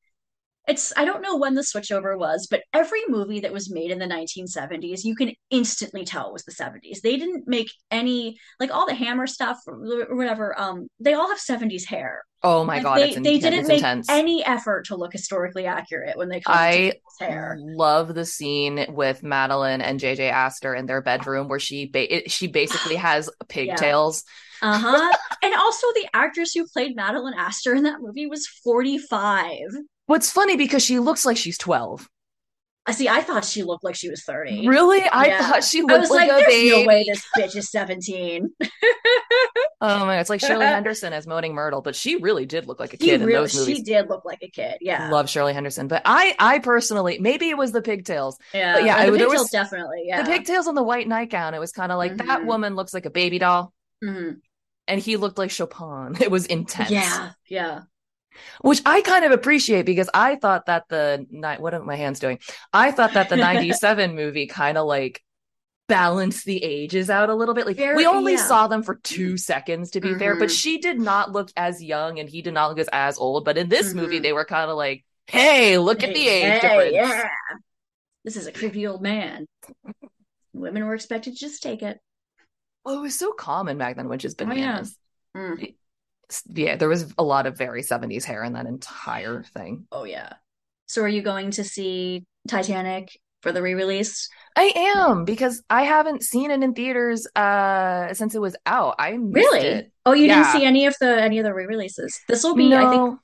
[0.68, 3.98] it's I don't know when the switchover was, but every movie that was made in
[3.98, 7.00] the 1970s, you can instantly tell it was the 70s.
[7.00, 9.78] They didn't make any like all the Hammer stuff or
[10.14, 10.58] whatever.
[10.60, 12.22] Um, they all have 70s hair.
[12.42, 14.08] Oh my Like, god, they they didn't make intense.
[14.08, 17.56] any effort to look historically accurate when they come I hair.
[17.58, 22.30] love the scene with Madeleine and JJ Astor in their bedroom where she ba- it,
[22.30, 24.22] she basically has pigtails.
[24.60, 25.16] Uh-huh.
[25.42, 29.58] and also the actress who played Madeleine Astor in that movie was 45.
[30.08, 32.08] What's funny because she looks like she's 12.
[32.86, 34.66] I see, I thought she looked like she was 30.
[34.66, 35.02] Really?
[35.02, 35.46] I Yeah.
[35.50, 36.70] thought she I was like, like, a there's baby.
[36.82, 38.48] no way this bitch is 17.
[39.80, 42.80] Oh my god, it's like Shirley Henderson as Moaning Myrtle, but she really did look
[42.80, 43.76] like a kid in those movies.
[43.76, 44.78] she did look like a kid.
[44.80, 45.08] Yeah.
[45.10, 48.38] Love Shirley Henderson, but I I personally maybe it was the pigtails.
[48.52, 48.74] yeah.
[48.74, 50.02] but yeah, Uh, I- the pigtails was- definitely.
[50.06, 50.22] Yeah.
[50.22, 52.46] The pigtails on the white nightgown, it was kind of like that Mhm.
[52.46, 53.72] woman looks like a baby doll
[54.04, 54.40] Mhm.
[54.88, 56.16] and he looked like Chopin.
[56.20, 56.90] It was intense.
[56.90, 57.30] Yeah.
[57.46, 57.80] Yeah.
[58.62, 62.20] Which I kind of appreciate because I thought that the ni- what are my hands
[62.20, 62.38] doing?
[62.72, 65.22] I thought that the 97 movie kind of like
[65.88, 67.66] balanced the ages out a little bit.
[67.66, 68.46] Like Very- we only yeah.
[68.46, 70.60] saw them for 2 seconds to be fair, but Mhm.
[70.60, 73.56] she did not look as young and he did not look as, as old, but
[73.56, 74.22] in this movie Mhm.
[74.22, 77.28] they were kind of like, "Hey, look at the age Hey, difference." Yeah.
[78.24, 79.46] This is a creepy old man.
[80.52, 81.98] women were expected to just take it.
[82.84, 84.48] Well, it was so common back then, which is Oh, yeah.
[84.50, 84.96] bananas.
[85.36, 85.74] Mm.
[86.52, 89.86] Yeah, there was a lot of very 70s hair in that entire thing.
[89.92, 90.34] Oh yeah.
[90.86, 94.28] So are you going to see Titanic for the re-release?
[94.56, 98.96] I am because I haven't seen it in theaters uh since it was out.
[98.98, 99.66] I missed Really?
[99.66, 99.92] it.
[100.04, 102.18] Oh, you didn't see any of the any of the re-releases.
[102.28, 103.18] This will be, I think, No.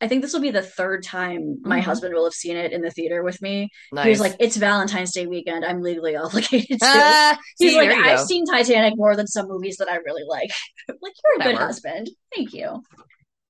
[0.00, 1.84] I think this will be the third time my Mhm.
[1.84, 3.68] husband will have seen it in the theater with me.
[3.92, 4.04] Nice.
[4.04, 5.64] He was like, "It's Valentine's Day weekend.
[5.64, 8.24] I'm legally obligated to." Ah, He's see, like, "I've go.
[8.24, 10.50] seen Titanic more than some movies that I really like."
[11.02, 12.10] Like, you're a good husband.
[12.34, 12.82] Thank you.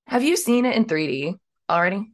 [0.07, 1.35] Have you seen it in 3D
[1.69, 2.05] already?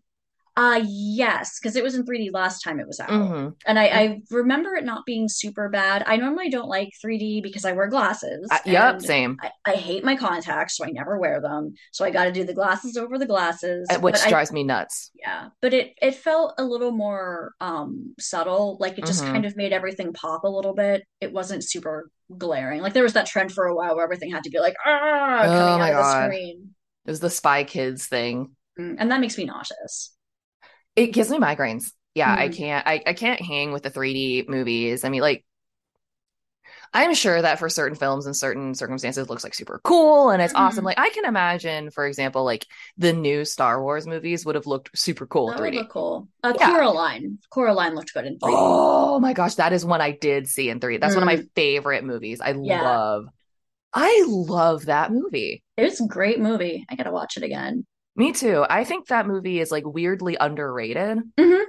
[0.57, 3.09] Uh yes, because it was in 3D last time it was out.
[3.11, 6.03] hmm And I, I remember it not being super bad.
[6.07, 8.49] I normally don't like 3D because I wear glasses.
[8.51, 9.37] Uh, yep, same.
[9.39, 11.75] I, I hate my contacts, so I never wear them.
[11.91, 13.87] So I got to do the glasses over the glasses.
[13.91, 15.11] Uh, Which But I, drives me nuts.
[15.13, 18.77] yeah, but it it felt a little more um subtle.
[18.79, 19.31] Like it just Mhm.
[19.33, 21.03] kind of made everything pop a little bit.
[21.21, 22.81] It wasn't super glaring.
[22.81, 25.49] Like there was that trend for a while where everything had to be like ah
[25.55, 26.73] coming Oh out my of the screen,
[27.05, 28.55] It was the Spy Kids thing.
[28.79, 30.13] Mm, and that makes me nauseous.
[30.97, 31.93] It gives me migraines.
[32.15, 32.53] Yeah, I Mhm.
[32.57, 35.05] can't I, I can't hang with the 3D movies.
[35.05, 35.45] I mean, like
[36.93, 40.41] I'm sure that for certain films and certain circumstances it looks like super cool and
[40.41, 40.83] it's awesome.
[40.83, 40.85] Mhm.
[40.85, 42.65] Like I can imagine, for example, like
[42.97, 45.77] the new Star Wars movies would have looked super cool That would 3D.
[45.77, 46.27] look cool.
[46.43, 46.71] Uh, Yeah.
[46.71, 48.57] Coraline, Coraline looked good in 3D.
[48.57, 50.97] Oh my gosh, that is one I did see in 3D.
[50.99, 52.41] That's one of my favorite movies.
[52.41, 52.65] I Mm.
[52.65, 52.81] Yeah.
[52.81, 53.27] love
[53.93, 55.63] I love that movie.
[55.77, 56.85] It was a great movie.
[56.89, 57.85] I gotta watch it again.
[58.17, 58.65] Me too.
[58.69, 61.19] I think that movie is like weirdly underrated.
[61.37, 61.63] Mm-hmm.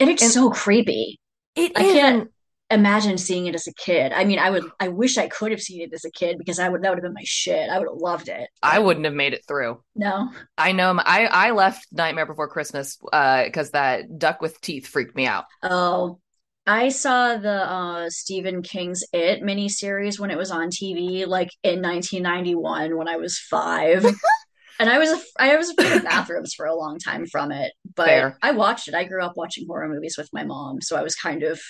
[0.00, 1.20] And it's And- so creepy.
[1.54, 2.30] It I is, can't-
[2.70, 4.12] Imagine seeing it as a kid.
[4.12, 4.62] I mean, I would.
[4.78, 6.82] I wish I could have seen it as a kid because I would.
[6.82, 7.70] That would have been my shit.
[7.70, 8.50] I would have loved it.
[8.62, 9.82] I wouldn't have made it through.
[9.96, 10.28] No.
[10.58, 10.92] I know.
[11.02, 15.46] I I left Nightmare Before Christmas uh because that duck with teeth freaked me out.
[15.62, 16.20] Oh,
[16.66, 21.80] I saw the uh Stephen King's It miniseries when it was on TV, like in
[21.80, 24.04] 1991 when I was five.
[24.78, 28.06] And I was I was afraid of bathrooms for a long time from it, but
[28.06, 28.38] Fair.
[28.42, 28.94] I watched it.
[28.94, 31.60] I grew up watching horror movies with my mom, so I was kind of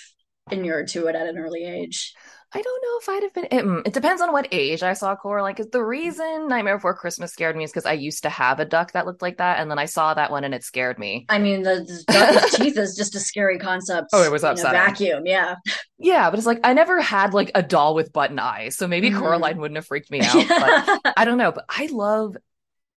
[0.51, 2.13] inured to it at an early age.
[2.51, 3.45] I don't know if I'd have been.
[3.45, 5.53] It, mm, it depends on what age I saw Coraline.
[5.53, 8.65] Because the reason Nightmare Before Christmas scared me is because I used to have a
[8.65, 11.27] duck that looked like that, and then I saw that one and it scared me.
[11.29, 14.07] I mean, the, the duck with teeth is just a scary concept.
[14.13, 15.55] Oh, it was in a vacuum, yeah.
[15.99, 19.11] Yeah, but it's like I never had like a doll with button eyes, so maybe
[19.11, 19.19] Mhm.
[19.19, 20.47] Coraline wouldn't have freaked me out.
[20.47, 21.51] But I don't know.
[21.51, 22.35] But I love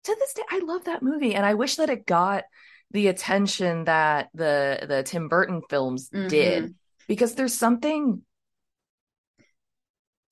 [0.04, 2.44] to this day, I love that movie, and I wish that it got
[2.90, 6.28] the attention that the the Tim Burton films Mhm.
[6.28, 6.74] did,
[7.08, 8.22] because there's something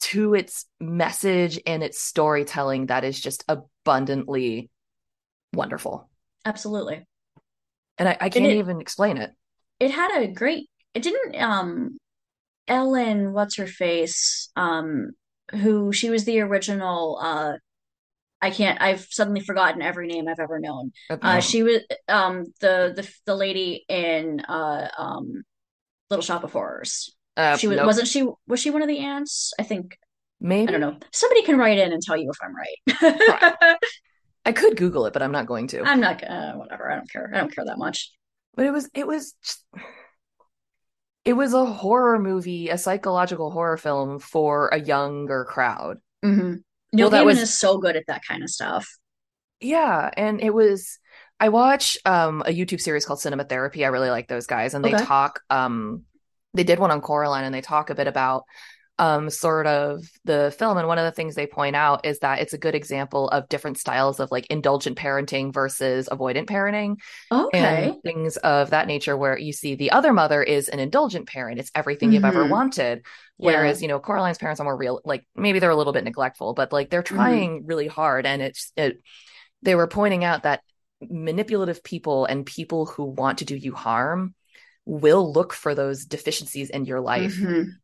[0.00, 4.70] to its message and its storytelling that is just abundantly
[5.52, 6.08] wonderful,
[6.44, 7.06] Absolutely.
[7.98, 9.32] and I, I can't it- even explain it.
[9.78, 11.98] It had a great it didn't um
[12.68, 14.50] Ellen, what's her face?
[14.56, 15.10] Um
[15.52, 17.54] who she was the original uh
[18.42, 20.92] I can't I've suddenly forgotten every name I've ever known.
[21.10, 25.42] Uh she was um the the the lady in uh um
[26.10, 27.14] Little Shop of Horrors.
[27.36, 27.86] Uh, She was nope.
[27.86, 29.52] wasn't she was she one of the ants?
[29.58, 29.96] I think
[30.40, 30.96] maybe I don't know.
[31.12, 32.56] Somebody can write in and tell you if I'm
[33.62, 33.76] right.
[34.44, 35.82] I could Google it, but I'm not going to.
[35.82, 36.90] I'm not uh, whatever.
[36.90, 37.30] I don't care.
[37.32, 38.10] I don't care that much.
[38.56, 39.64] But it was it was just,
[41.24, 45.98] it was a horror movie, a psychological horror film for a younger crowd.
[46.22, 46.54] hmm
[46.92, 48.88] Neil Well, that Gaiman was- is so good at that kind of stuff.
[49.60, 50.98] Yeah, and it was
[51.38, 53.84] I watch um a YouTube series called Cinema Therapy.
[53.84, 55.04] I really like those guys and they Okay.
[55.04, 56.04] talk um
[56.54, 58.44] they did one on Coraline and they talk a bit about
[59.00, 62.40] um sort of the film and one of the things they point out is that
[62.40, 66.96] it's a good example of different styles of like indulgent parenting versus avoidant parenting.
[67.32, 67.86] Okay.
[67.88, 71.58] and things of that nature where you see the other mother is an indulgent parent
[71.58, 72.50] it's everything you've ever Mhm.
[72.50, 73.02] wanted
[73.38, 76.54] whereas you know coraline's parents are more real like maybe they're a little bit neglectful
[76.54, 78.98] but like they're trying really hard and it's it
[79.62, 80.60] they were pointing out that
[81.08, 84.34] manipulative people and people who want to do you harm
[84.84, 87.79] will look for those deficiencies in your life Mhm.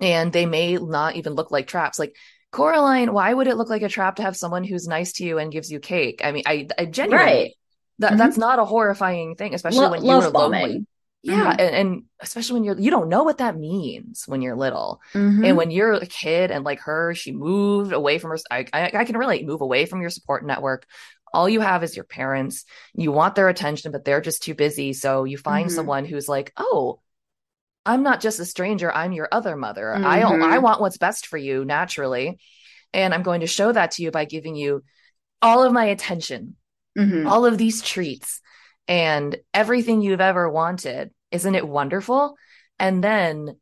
[0.00, 2.14] And they may not even look like traps like
[2.52, 5.38] coraline why would it look like a trap to have someone who's nice to you
[5.38, 7.50] and gives you cake i mean i, I genuinely Right.
[8.00, 8.18] that Mhm.
[8.18, 10.60] that's not a horrifying thing, especially Lo- when you're bombing.
[10.62, 10.86] lonely.
[11.22, 11.60] Yeah, Mhm.
[11.60, 15.46] and, and especially when you're you don't know what that means when you're little, Mhm.
[15.46, 18.38] and when you're a kid and like her, she moved away from her.
[18.50, 19.44] I, I I can relate.
[19.46, 20.86] Move away from your support network.
[21.34, 22.64] All you have is your parents.
[22.94, 24.94] You want their attention, but they're just too busy.
[24.94, 25.74] So you find Mhm.
[25.74, 27.00] someone who's like, oh.
[27.86, 28.92] I'm not just a stranger.
[28.92, 29.94] I'm your other mother.
[29.94, 30.50] I don't, Mhm.
[30.52, 32.38] I want what's best for you naturally,
[32.92, 34.84] and I'm going to show that to you by giving you
[35.42, 36.56] all of my attention,
[36.96, 37.26] Mhm.
[37.28, 38.40] all of these treats
[38.86, 41.10] and everything you've ever wanted.
[41.30, 42.36] Isn't it wonderful?
[42.78, 43.56] And then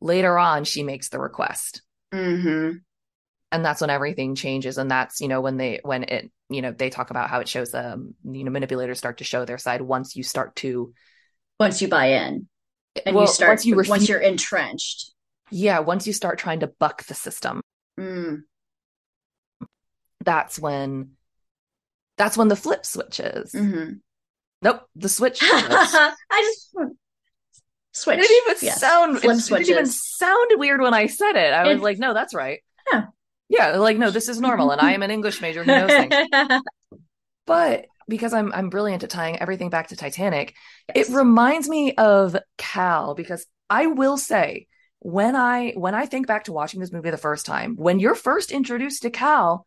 [0.00, 1.82] Later on, she makes the request.
[2.12, 2.78] Mm-hmm.
[3.52, 4.76] And that's when everything changes.
[4.78, 7.48] And that's, you know, when they, when it, you know, they talk about how it
[7.48, 10.92] shows um, you know, manipulators start to show their side once you start to,
[11.58, 12.46] Once you buy in
[13.04, 15.10] and well, you start once you once refuse, you're entrenched.
[15.50, 17.60] yeah, once you start trying to buck the system,
[17.98, 18.42] Mm.
[20.24, 21.12] that's when,
[22.16, 23.52] that's when the flip switches.
[23.52, 23.92] hmm
[24.62, 25.38] Nope, the switch.
[25.42, 26.70] I just
[27.92, 28.18] switch.
[28.18, 30.16] It didn't even sound Flip it didn't even switches.
[30.16, 31.52] sound weird when I said it.
[31.52, 32.60] I was It's- like, no, that's right.
[32.92, 33.06] Yeah.
[33.48, 36.14] Yeah, like no, this is normal, and I am an English major who knows things.
[37.46, 40.54] But because I'm I'm brilliant at tying everything back to Titanic,
[40.94, 41.08] Yes.
[41.08, 44.66] it reminds me of Cal because I will say
[45.00, 48.14] when I when I think back to watching this movie the first time, when you're
[48.14, 49.66] first introduced to Cal,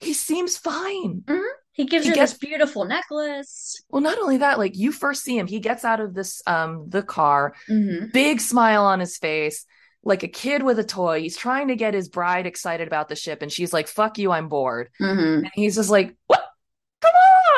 [0.00, 1.24] he seems fine.
[1.72, 3.82] he gives he her gets- this beautiful necklace.
[3.90, 6.86] Well, not only that, like you first see him, he gets out of this um
[6.88, 9.64] the car, hmm big smile on his face,
[10.04, 11.20] like a kid with a toy.
[11.20, 14.30] He's trying to get his bride excited about the ship, and she's like, "Fuck you,
[14.32, 15.08] I'm bored." hmm
[15.44, 16.41] And he's just like, "What?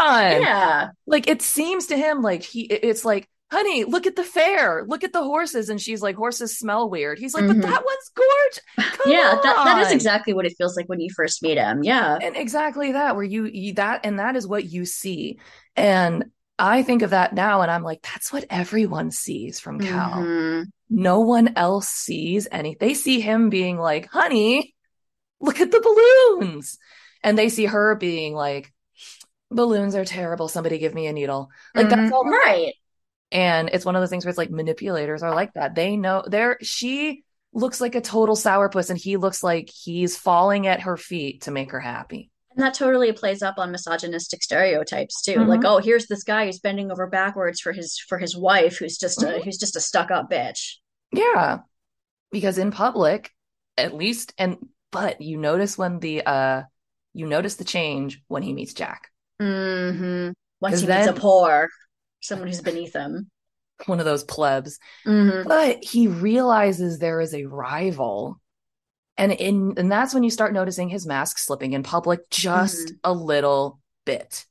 [0.05, 0.89] On!" Yeah.
[1.07, 5.05] Like it seems to him like he, it's like, "Honey, look at the fair, look
[5.05, 7.61] at the horses," and she's like, "Horses smell weird." He's like, Mhm.
[7.61, 8.61] "But that one's gorgeous."
[8.99, 11.83] Come yeah, that, that is exactly what it feels like when you first meet him.
[11.83, 12.19] Yeah.
[12.21, 15.39] and exactly that where you, you that and that is what you see
[15.77, 16.25] and
[16.59, 20.67] i think of that now and i'm like that's what everyone sees from cal Mhm.
[20.89, 24.75] no one else sees any they see him being like honey
[25.41, 26.79] look at the balloons
[27.25, 28.73] and they see her being like
[29.55, 31.91] balloons are terrible somebody give me a needle like Mhm.
[31.91, 32.75] that's all right.
[33.33, 36.23] and it's one of those things where it's like manipulators are like that they know
[36.27, 40.97] they're she looks like a total sourpuss and he looks like he's falling at her
[40.97, 45.37] feet to make her happy And that totally plays up on misogynistic stereotypes too.
[45.37, 45.49] Mhm.
[45.49, 48.97] Like, oh, here's this guy who's bending over backwards for his for his wife, who's
[48.99, 49.43] just a Mhm.
[49.45, 50.77] who's just a stuck up bitch.
[51.13, 51.61] Yeah.
[52.31, 53.31] Because in public,
[53.77, 54.57] at least, and
[54.93, 56.63] but you notice when the uh
[57.13, 59.11] you notice the change when he meets Jack.
[59.41, 61.69] Hmm Once he meets a poor,
[62.21, 63.31] someone who's beneath him.
[63.87, 64.79] One of those plebs.
[65.05, 68.41] hmm But he realizes there is a rival.
[69.17, 73.13] And in and that's when you start noticing his mask slipping in public just a
[73.13, 74.47] little bit.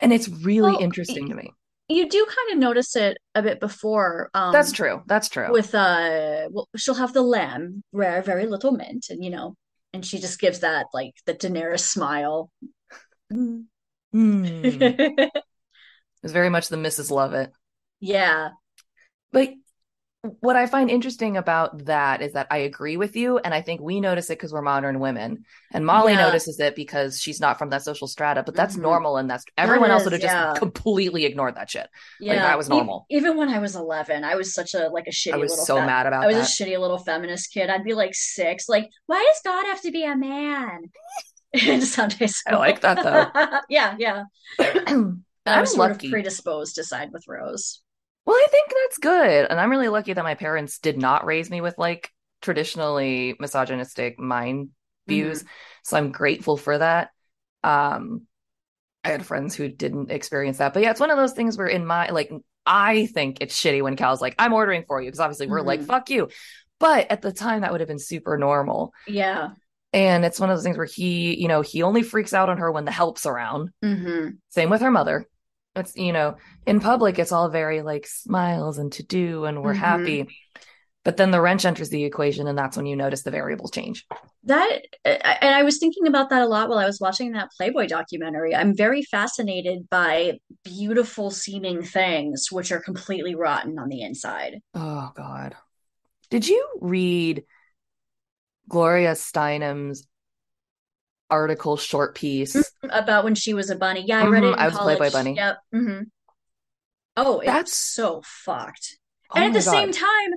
[0.00, 1.52] And it's really Well, interesting to me.
[1.88, 4.30] You do kind of notice it a bit before.
[4.34, 5.02] Um, That's true.
[5.06, 5.50] That's true.
[5.50, 9.54] With uh, well, she'll have the lamb, rare, very little mint, and you know,
[9.92, 12.50] and she just gives that like the Daenerys smile.
[13.32, 13.60] Hmm.
[16.24, 17.12] It's very much the Mrs.
[17.12, 17.52] Lovett.
[18.00, 18.48] Yeah.
[19.30, 19.50] But
[20.40, 23.80] what I find interesting about that is that I agree with you, and I think
[23.80, 26.22] we notice it because we're modern women, and Molly Yeah.
[26.22, 28.42] notices it because she's not from that social strata.
[28.42, 28.80] But that's Mhm.
[28.82, 31.86] normal, and that's everyone else is, would have just completely ignored that shit.
[32.18, 33.06] Yeah, that was E- normal.
[33.10, 35.66] even when I was 11, I was such a like a shitty I was little
[35.66, 36.42] so fem- mad about I was that.
[36.48, 37.70] a shitty little feminist kid.
[37.70, 40.90] I'd be like six, like, why does God have to be a man?
[41.52, 42.50] It sounded so.
[42.50, 43.60] I like that, though.
[43.68, 44.24] yeah, yeah.
[44.58, 46.08] And I I'm was sort lucky.
[46.08, 47.80] of predisposed to side with Rose.
[48.26, 49.46] Well, I think that's good.
[49.48, 52.10] And I'm really lucky that my parents did not raise me with like
[52.42, 54.70] traditionally misogynistic mind
[55.06, 55.44] views.
[55.84, 57.10] So I'm grateful for that.
[57.64, 58.26] Um
[59.04, 60.74] I had friends who didn't experience that.
[60.74, 62.30] But yeah, it's one of those things where in my like
[62.66, 65.80] I think it's shitty when Cal's like, I'm ordering for you, because obviously we're like,
[65.80, 65.86] Mhm.
[65.86, 66.28] fuck you.
[66.78, 68.92] But at the time that would have been super normal.
[69.06, 69.50] Yeah.
[69.92, 72.58] And it's one of those things where he, you know, he only freaks out on
[72.58, 73.70] her when the help's around.
[73.82, 75.26] hmm Same with her mother.
[75.76, 79.74] It's, you know, in public, it's all very like smiles and to do and we're
[79.74, 79.78] Mhm.
[79.78, 80.38] happy.
[81.04, 84.04] But then the wrench enters the equation, and that's when you notice the variables change.
[84.44, 87.86] That and I was thinking about that a lot while I was watching that Playboy
[87.86, 88.54] documentary.
[88.54, 94.60] I'm very fascinated by beautiful seeming things which are completely rotten on the inside.
[94.74, 95.56] Oh, God.
[96.30, 97.44] Did you read
[98.68, 100.06] Gloria Steinem's
[101.30, 102.56] article, short piece?
[102.82, 104.04] About when she was a bunny.
[104.06, 105.34] Yeah, I read Mhm, it in I was a Playboy bunny.
[105.36, 105.58] Yep.
[105.72, 106.00] hmm
[107.16, 108.98] Oh, it's That's- so fucked.
[109.30, 110.30] Oh And at the same time,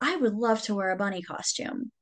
[0.00, 1.92] I would love to wear a bunny costume.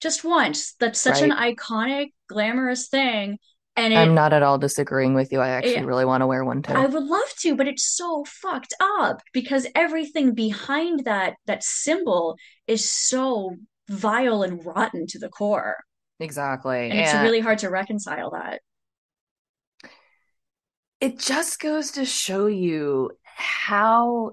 [0.00, 0.74] Just once.
[0.80, 3.38] That's such an iconic, glamorous thing.
[3.76, 5.40] And it I'm not at all disagreeing with you.
[5.40, 5.84] I actually Yeah.
[5.84, 6.72] really want to wear one too.
[6.72, 12.36] I would love to, but it's so fucked up because everything behind that that symbol
[12.66, 13.56] is so
[13.90, 15.76] vile and rotten to the core.
[16.18, 16.90] Exactly.
[16.90, 18.60] And it's really hard to reconcile that.
[21.00, 24.32] it just goes to show you how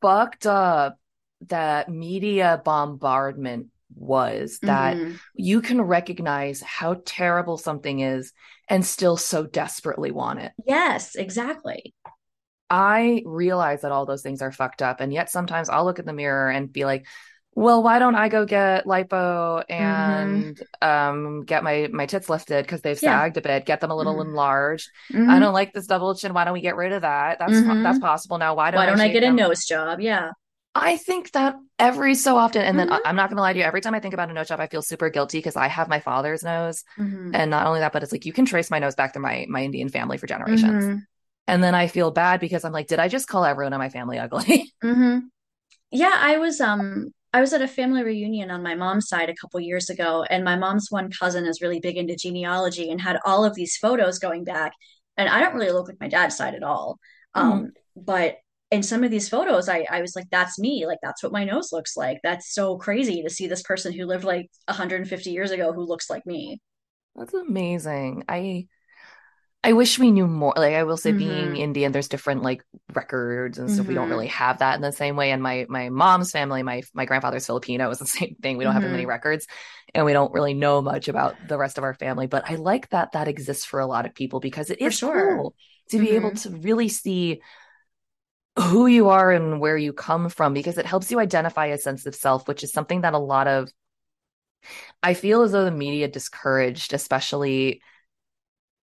[0.00, 0.98] fucked up
[1.48, 5.18] that media bombardment was that Mhm.
[5.34, 8.32] you can recognize how terrible something is
[8.68, 10.52] and still so desperately want it.
[10.66, 11.94] Yes, exactly.
[12.70, 15.00] I realize that all those things are fucked up.
[15.00, 17.06] And yet sometimes I'll look in the mirror and be like,
[17.56, 19.72] well, why don't I go get lipo Mm-hmm.
[19.72, 23.18] and um get my my tits lifted because they've Yeah.
[23.18, 24.26] sagged a bit, get them a little Mhm.
[24.26, 24.88] enlarged.
[25.12, 25.40] I Mhm.
[25.40, 26.32] don't like this double chin.
[26.32, 27.40] Why don't we get rid of that?
[27.40, 27.82] That's Mhm.
[27.82, 28.54] that's possible now.
[28.54, 30.00] Why don't Why don't I shave get a nose job?
[30.00, 30.30] Yeah.
[30.72, 33.00] I think that every so often, and then Mhm.
[33.04, 34.60] I- I'm not gonna lie to you, every time I think about a nose job,
[34.60, 36.84] I feel super guilty because I have my father's nose.
[36.96, 39.46] And not only that, but it's like you can trace my nose back through my
[39.48, 41.02] my Indian family for generations.
[41.50, 43.88] And then I feel bad because I'm like, did I just call everyone in my
[43.90, 44.72] family ugly?
[44.82, 45.18] hmm
[45.92, 49.34] Yeah, I was um I was at a family reunion on my mom's side a
[49.36, 53.18] couple years ago, and my mom's one cousin is really big into genealogy and had
[53.26, 54.72] all of these photos going back.
[55.18, 56.98] And I don't really look like my dad's side at all.
[57.34, 58.38] Um, but
[58.72, 60.86] in some of these photos, I I was like, that's me.
[60.86, 62.20] Like that's what my nose looks like.
[62.24, 66.10] That's so crazy to see this person who lived like 150 years ago who looks
[66.10, 66.60] like me.
[67.14, 68.24] That's amazing.
[68.28, 68.68] I
[69.62, 70.54] I wish we knew more.
[70.56, 71.56] Like I will say, being Mhm.
[71.56, 72.62] Indian, there's different like
[72.94, 73.86] records and stuff.
[73.88, 75.32] We don't really have that in the same way.
[75.32, 78.56] And my my mom's family, my my grandfather's Filipino, is the same thing.
[78.56, 79.46] We don't have as many records,
[79.94, 82.26] and we don't really know much about the rest of our family.
[82.26, 85.12] But I like that that exists for a lot of people because it is sure.
[85.12, 85.54] cool
[85.90, 86.36] to be able Mhm.
[86.36, 87.42] to really see
[88.58, 92.06] who you are and where you come from because it helps you identify a sense
[92.06, 93.70] of self, which is something that a lot of
[95.02, 97.82] I feel as though the media discouraged, especially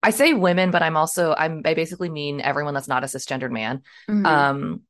[0.05, 3.51] I say women, but I'm also I'm I basically mean everyone that's not a cisgendered
[3.51, 3.81] man.
[4.07, 4.25] Mhm.
[4.25, 4.81] Um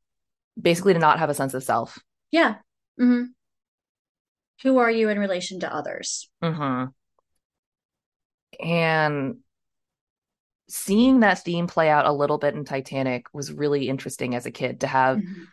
[0.60, 2.00] basically to not have a sense of self.
[2.32, 2.56] Yeah.
[2.98, 3.24] hmm
[4.64, 6.30] Who are you in relation to others?
[6.42, 6.86] hmm
[8.60, 9.40] And
[10.68, 14.52] seeing that theme play out a little bit in Titanic was really interesting as a
[14.52, 15.48] kid to have Mhm.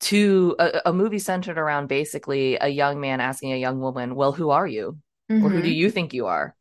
[0.00, 4.32] two a, a movie centered around basically a young man asking a young woman, "Well,
[4.32, 4.98] who are you?
[5.42, 5.64] Or who Mhm.
[5.64, 6.55] do you think you are?"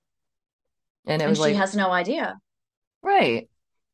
[1.07, 2.39] And it And was she like, has no idea.
[3.01, 3.47] right.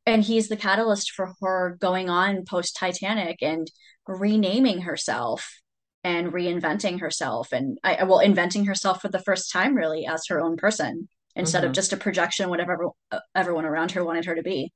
[0.05, 3.69] And he's the catalyst for her going on post Titanic and
[4.07, 5.59] renaming herself
[6.03, 10.41] and reinventing herself and I well inventing herself for the first time really as her
[10.41, 11.75] own person instead of Mhm.
[11.75, 12.89] just a projection whatever
[13.35, 14.71] everyone around her wanted her to be.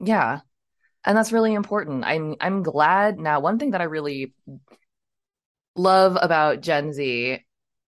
[0.00, 0.40] Yeah.
[1.04, 2.04] And that's really important.
[2.04, 3.40] I'm I'm glad now.
[3.40, 4.34] One thing that I really
[5.74, 7.44] love about Gen Z,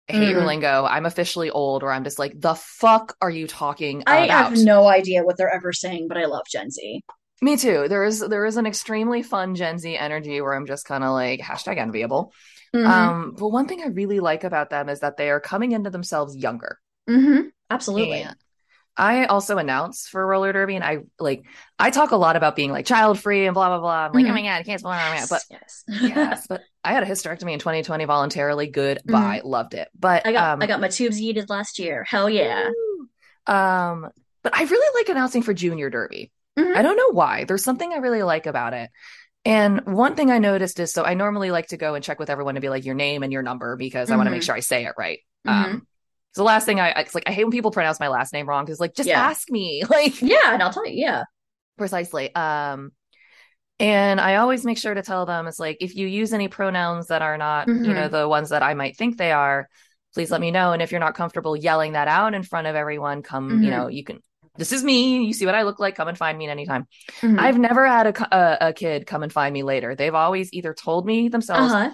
[0.09, 0.47] I hate your Mm.
[0.47, 0.85] lingo.
[0.85, 4.15] I'm officially old, or I'm just like, the fuck are you talking about?
[4.15, 4.51] I about?
[4.51, 7.03] have no idea what they're ever saying, but I love Gen Z.
[7.41, 7.87] Me too.
[7.89, 11.11] There is there is an extremely fun Gen Z energy where I'm just kind of
[11.13, 12.33] like hashtag enviable.
[12.75, 12.87] Mhm.
[12.87, 15.91] Um, but one thing I really like about them is that they are coming into
[15.91, 16.79] themselves younger.
[17.09, 17.51] Mhm.
[17.71, 18.23] Absolutely.
[18.23, 18.37] And
[18.99, 21.45] I also announce for roller derby, and I like
[21.79, 24.07] I talk a lot about being like child free and blah blah blah.
[24.07, 24.31] I'm like, Mhm.
[24.31, 25.27] oh my god, I can't blah, blah.
[25.31, 25.85] but yes.
[25.89, 28.67] yes, but I had a hysterectomy in 2020 voluntarily.
[28.67, 29.13] Good, Mhm.
[29.13, 29.89] bye, loved it.
[29.99, 32.05] But I got um, I got my tubes yeeted last year.
[32.05, 32.69] Hell yeah.
[32.69, 33.55] woo.
[33.55, 34.11] um,
[34.43, 36.31] but I really like announcing for junior derby.
[36.59, 36.75] Mhm.
[36.77, 37.45] I don't know why.
[37.45, 38.91] There's something I really like about it.
[39.45, 42.31] And one thing I noticed is so I normally like to go and check with
[42.31, 44.47] everyone to be like your name and your number because I want to make Mhm.
[44.47, 45.21] sure I say it right.
[45.47, 45.53] Mhm.
[45.53, 45.87] Um,
[46.39, 48.65] the last thing I it's like I hate when people pronounce my last name wrong
[48.65, 49.21] because like just Yeah.
[49.21, 51.25] ask me like Yeah, and I'll tell you, yeah.
[51.77, 52.35] precisely.
[52.35, 52.93] Um,
[53.81, 57.09] and I always make sure to tell them it's like if you use any pronouns
[57.09, 58.11] that are not you know Mhm.
[58.11, 59.69] the ones that I might think they are,
[60.15, 60.73] please let me know.
[60.73, 63.71] And if you're not comfortable yelling that out in front of everyone, come you Mhm.
[63.71, 64.21] know you can.
[64.57, 65.25] This is me.
[65.25, 65.95] You see what I look like.
[65.95, 66.89] Come and find me at any time.
[67.21, 67.39] Mhm.
[67.39, 69.95] I've never had a, a a kid come and find me later.
[69.95, 71.91] They've always either told me themselves Uh-huh.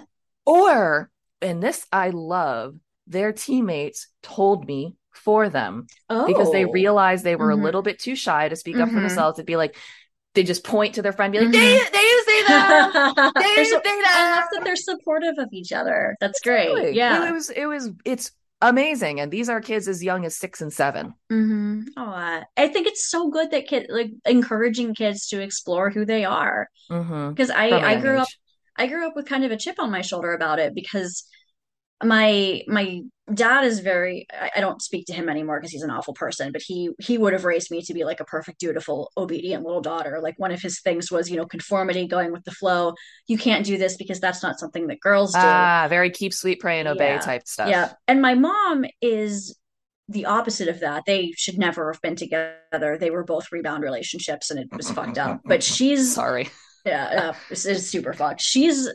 [0.47, 2.75] or, and this I love,
[3.07, 6.25] their teammates told me for them Oh.
[6.25, 7.59] because they realized they were Mhm.
[7.61, 9.07] a little bit too shy to speak up for Mhm.
[9.07, 9.39] themselves.
[9.39, 9.75] It'd be like
[10.33, 11.51] they just point to their friend, be like, Mhm.
[11.53, 15.71] "They, they say that, they, so- say I that." love that they're supportive of each
[15.71, 16.17] other.
[16.19, 16.67] That's great.
[16.71, 16.89] Exactly.
[16.89, 17.29] It, Yeah.
[17.29, 18.31] it was, it was, it's
[18.61, 19.21] amazing.
[19.21, 21.13] And these are kids as young as six and seven.
[21.29, 26.03] hmm Oh, I think it's so good that kid like encouraging kids to explore who
[26.03, 26.67] they are.
[26.91, 27.29] Mm-hmm.
[27.29, 28.27] Because I From a I young grew up.
[28.75, 31.23] I grew up with kind of a chip on my shoulder about it because
[32.05, 33.01] my my
[33.33, 36.51] dad is very I, I don't speak to him anymore because he's an awful person,
[36.51, 39.81] but he he would have raised me to be like a perfect, dutiful, obedient little
[39.81, 40.19] daughter.
[40.21, 42.93] Like one of his things was, you know, conformity, going with the flow.
[43.27, 45.39] You can't do this because that's not something that girls do.
[45.41, 47.19] Ah, very keep sweet, pray and obey Yeah.
[47.19, 47.69] type stuff.
[47.69, 47.93] Yeah.
[48.07, 49.57] And my mom is
[50.07, 51.03] the opposite of that.
[51.07, 52.97] They should never have been together.
[52.99, 55.41] They were both rebound relationships and it was fucked up.
[55.45, 56.49] But she's Sorry.
[56.85, 58.41] yeah, yeah, it's, it's super fucked.
[58.41, 58.87] She's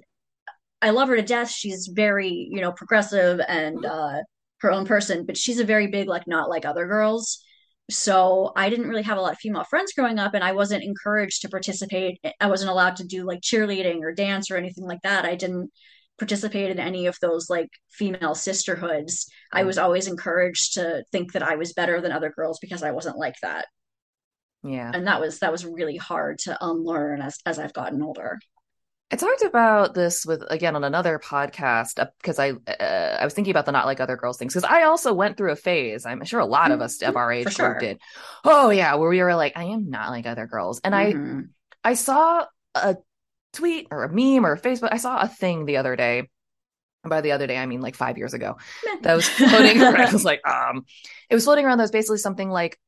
[0.83, 1.51] I love her to death.
[1.51, 4.19] She's very, you know, progressive and uh
[4.61, 7.43] her own person, but she's a very big like not like other girls.
[7.91, 10.85] So I didn't really have a lot of female friends growing up and I wasn't
[10.85, 12.21] encouraged to participate.
[12.41, 15.25] I wasn't allowed to do like cheerleading or dance or anything like that.
[15.25, 15.71] I didn't
[16.19, 19.27] participate in any of those like female sisterhoods.
[19.53, 22.93] I was always encouraged to think that I was better than other girls because I
[22.93, 23.67] wasn't like that.
[24.63, 24.91] Yeah.
[24.95, 28.39] And that was that was really hard to unlearn as as I've gotten older.
[29.13, 33.51] I talked about this with again on another podcast because I uh, I was thinking
[33.51, 36.07] about the not like other girls things because I also went through a phase.
[36.07, 37.71] I'm sure a lot of us of our age sure.
[37.71, 38.01] group did.
[38.45, 41.49] Oh yeah, where we were like, I am not like other girls, and I Mhm.
[41.83, 42.97] I saw a
[43.53, 44.91] tweet or a meme or a Facebook.
[44.93, 46.29] I saw a thing the other day.
[47.03, 48.59] And by the other day, I mean like five years ago.
[49.03, 49.97] That was floating around.
[50.01, 50.85] I was like, um,
[51.31, 51.79] it was floating around.
[51.79, 52.79] That was basically something like,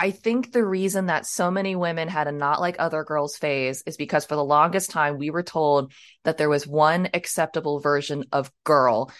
[0.00, 3.82] I think the reason that so many women had a not like other girls phase
[3.84, 5.92] is because for the longest time we were told
[6.24, 9.12] that there was one acceptable version of girl.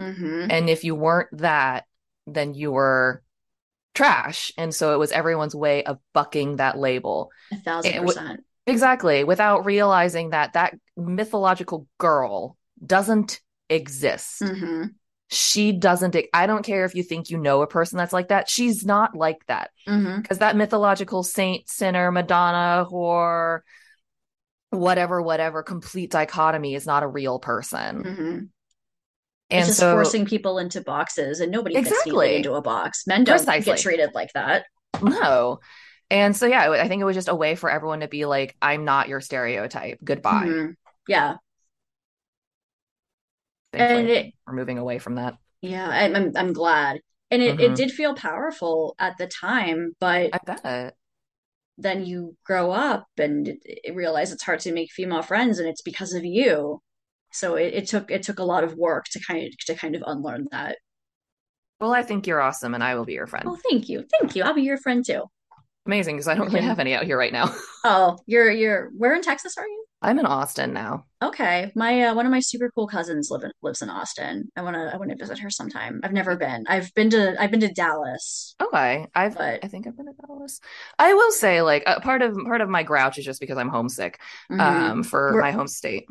[0.00, 0.46] Mhm.
[0.48, 1.86] And if you weren't that,
[2.28, 3.24] then you were
[3.94, 4.52] trash.
[4.56, 7.32] And so it was everyone's way of bucking that label.
[7.50, 8.44] A thousand percent.
[8.64, 9.24] Exactly.
[9.24, 14.40] Without realizing that that mythological girl doesn't exist.
[14.40, 14.94] Mhm.
[15.30, 18.48] She doesn't, i don't care if you think you know a person that's like that.
[18.48, 20.22] She's not like that Mhm.
[20.22, 23.60] because that mythological saint, sinner, Madonna, whore,
[24.70, 28.02] whatever, whatever, complete dichotomy is not a real person.
[28.02, 28.48] Mhm.
[29.50, 32.36] And it's just so, forcing people into boxes, and nobody Exactly.
[32.36, 33.04] into a box.
[33.06, 33.64] Men don't Precisely.
[33.72, 34.64] get treated like that.
[35.02, 35.60] no.
[36.10, 38.56] And so, yeah, I think it was just a way for everyone to be like,
[38.62, 39.98] I'm not your stereotype.
[40.02, 40.46] Goodbye.
[40.46, 40.74] Mhm.
[41.06, 41.36] Yeah,
[43.72, 45.36] And it- we're moving away from that.
[45.60, 45.88] yeah.
[45.88, 47.00] I'm I'm, glad,
[47.30, 47.76] and it, it Mhm.
[47.76, 50.94] did feel powerful at the time, but I bet.
[51.76, 55.68] then you grow up and it, it realize it's hard to make female friends, and
[55.68, 56.80] it's because of you.
[57.32, 59.94] So it, it took it took a lot of work to kind of to kind
[59.94, 60.78] of unlearn that.
[61.80, 63.44] Well, I think you're awesome and I will be your friend.
[63.48, 64.42] Oh, thank you, thank you.
[64.42, 65.24] I'll be your friend too.
[65.86, 67.54] Amazing, because I don't really have any out here right now.
[67.84, 69.84] Oh, you're you're where in Texas are you?
[70.00, 71.06] I'm in Austin now.
[71.22, 74.48] Okay, my uh, one of my super cool cousins live in, lives in Austin.
[74.56, 76.00] I wanna I wanna visit her sometime.
[76.04, 76.64] I've never been.
[76.68, 80.12] I've been to I've been to Dallas, Okay, I've but I think I've been to
[80.26, 80.60] Dallas.
[80.98, 83.68] I will say, like, uh, part of part of my grouch is just because I'm
[83.70, 84.20] homesick,
[84.52, 84.60] mhm.
[84.60, 86.04] um, for Where- my home state.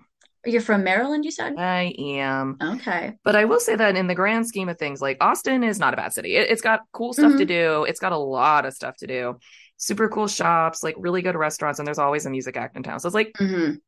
[0.45, 1.55] You're from Maryland, you said?
[1.57, 3.17] I am, Okay.
[3.25, 5.93] but I will say that in the grand scheme of things, like Austin is not
[5.93, 6.35] a bad city.
[6.37, 7.47] It, it's got cool stuff to Mhm.
[7.47, 7.83] do.
[7.85, 9.39] It's got a lot of stuff to do.
[9.77, 12.99] Super cool shops, like really good restaurants, and there's always a music act in town.
[12.99, 13.79] So it's like hmm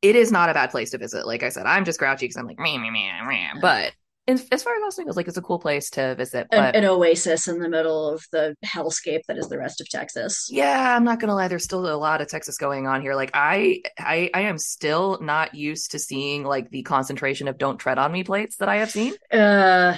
[0.00, 1.26] it is not a bad place to visit.
[1.26, 3.50] Like I said, I'm just grouchy because I'm like meh, meh, meh, meh.
[3.60, 3.92] But
[4.26, 6.46] in, as far as Austin goes, like it's a cool place to visit.
[6.52, 10.48] An, an oasis in the middle of the hellscape that is the rest of Texas.
[10.52, 11.48] yeah, I'm not gonna lie.
[11.48, 13.14] There's still a lot of Texas going on here.
[13.14, 17.78] Like I, I, I am still not used to seeing like the concentration of "Don't
[17.78, 19.14] tread on me" plates that I have seen.
[19.32, 19.96] Uh,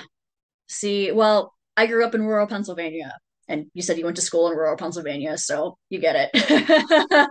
[0.68, 3.12] see, well, I grew up in rural Pennsylvania,
[3.50, 6.30] and you said you went to school in rural Pennsylvania, so you get it.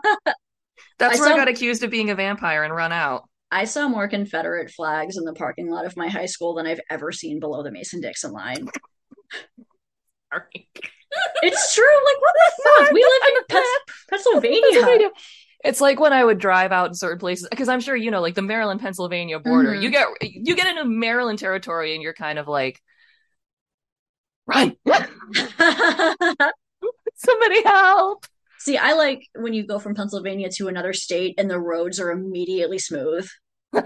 [0.99, 3.23] That's I where I got accused of being a vampire and run out.
[3.51, 6.81] I saw more Confederate flags in the parking lot of my high school than I've
[6.89, 8.67] ever seen below the Mason-Dixon line.
[10.31, 10.69] Sorry.
[11.41, 11.83] It's true.
[12.05, 12.91] Like, what the fuck?
[12.91, 13.57] We live in
[14.09, 14.61] Pennsylvania.
[14.71, 15.09] Pennsylvania.
[15.63, 18.21] It's like when I would drive out in certain places because I'm sure you know,
[18.21, 19.73] like the Maryland Pennsylvania border.
[19.73, 19.81] Mhm.
[19.81, 22.79] You get you get into Maryland territory and you're kind of like,
[24.45, 24.75] run,
[27.69, 28.25] help.
[28.59, 32.11] See, I like when you go from Pennsylvania to another state and the roads are
[32.11, 33.27] immediately smooth.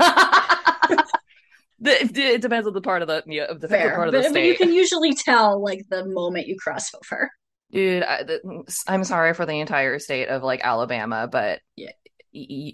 [1.85, 3.95] It, depends on the part of the yeah, of the Fair.
[3.95, 7.29] part of But, the but you can usually tell like the moment you cross over.
[7.71, 11.91] Dude, I, the, I'm sorry for the entire state of like Alabama, but Yeah.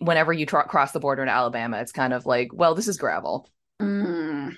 [0.02, 2.98] whenever you tr- cross the border in Alabama, it's kind of like, well, this is
[2.98, 3.50] gravel.
[3.82, 4.56] Mm.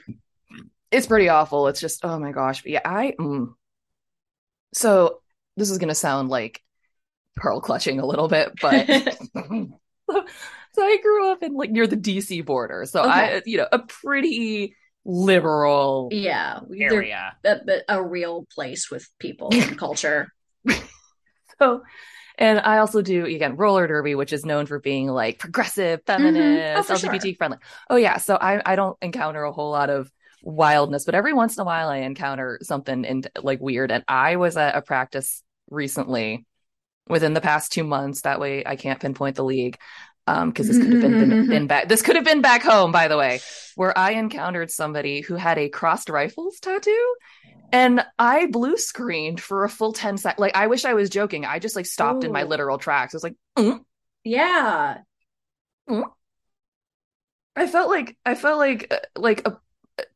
[0.92, 1.68] It's pretty awful.
[1.70, 2.64] It's just, oh my gosh.
[2.64, 3.14] But yeah, I.
[3.18, 3.54] Mm.
[4.74, 5.22] So
[5.58, 6.62] this is gonna sound like
[7.38, 9.20] pearl clutching a little bit, but so,
[10.74, 13.80] so I grew up in like near the DC border, so I, you know, a
[13.80, 14.76] pretty
[15.06, 17.38] liberal Yeah, area.
[17.46, 20.30] a, a- a real place with people and culture.
[21.60, 21.84] So,
[22.38, 26.76] and I also do again roller derby, which is known for being like progressive, feminist,
[26.76, 27.12] Oh, for sure.
[27.12, 27.60] LGBT friendly.
[27.90, 30.12] Oh yeah, so I I don't encounter a whole lot of
[30.44, 33.92] wildness, but every once in a while I encounter something in like weird.
[33.92, 36.46] And I was at a practice recently
[37.08, 38.22] within the past two months.
[38.22, 39.78] That way I can't pinpoint the league.
[40.28, 41.90] Um, because this could have been, been been back.
[41.90, 43.42] This could have been back home, by the way,
[43.76, 47.16] where I encountered somebody who had a crossed rifles tattoo,
[47.72, 50.40] and I blue screened for a full ten seconds.
[50.40, 51.44] Like I wish I was joking.
[51.44, 53.16] I just like stopped in my literal tracks.
[53.16, 53.80] I was like, "Mm."
[54.24, 55.00] Yeah,
[57.56, 59.58] I felt like I felt like uh, like a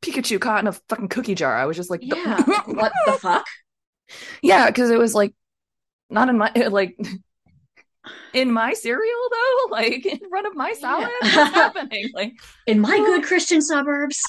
[0.01, 1.55] Pikachu caught in a fucking cookie jar.
[1.55, 2.41] I was just like, yeah.
[2.65, 3.45] what the fuck?
[4.41, 5.33] Yeah, because it was like
[6.09, 6.97] not in my like
[8.33, 11.09] in my cereal though, like in front of my salad.
[11.23, 11.35] Yeah.
[11.37, 12.09] What's happening?
[12.13, 12.33] Like
[12.67, 14.21] In my good Christian suburbs.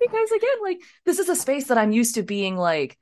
[0.00, 2.98] because again, like this is a space that I'm used to being like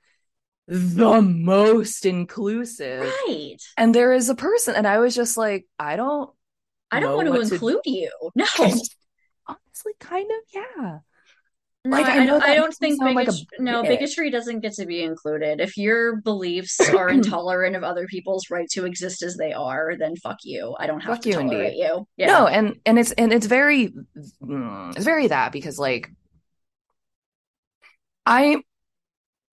[0.69, 3.03] the most inclusive.
[3.27, 3.57] Right.
[3.77, 6.31] And there is a person, and I was just like, I don't
[6.91, 8.11] I don't want to what to- include you.
[8.35, 8.45] No.
[9.51, 10.99] Honestly kind of, yeah.
[11.85, 13.29] No, Like, I I, I don't think like
[13.59, 15.61] no bigotry doesn't get to be included.
[15.61, 20.17] If your beliefs are intolerant of other people's right to exist as they are, then
[20.17, 20.77] fuck you.
[20.79, 21.83] I don't have Fuck to you, tolerate indeed.
[21.85, 22.07] you.
[22.19, 22.27] Yeah.
[22.27, 23.95] No, and and it's and it's very
[24.43, 26.11] mm, it's very that because like
[28.27, 28.63] I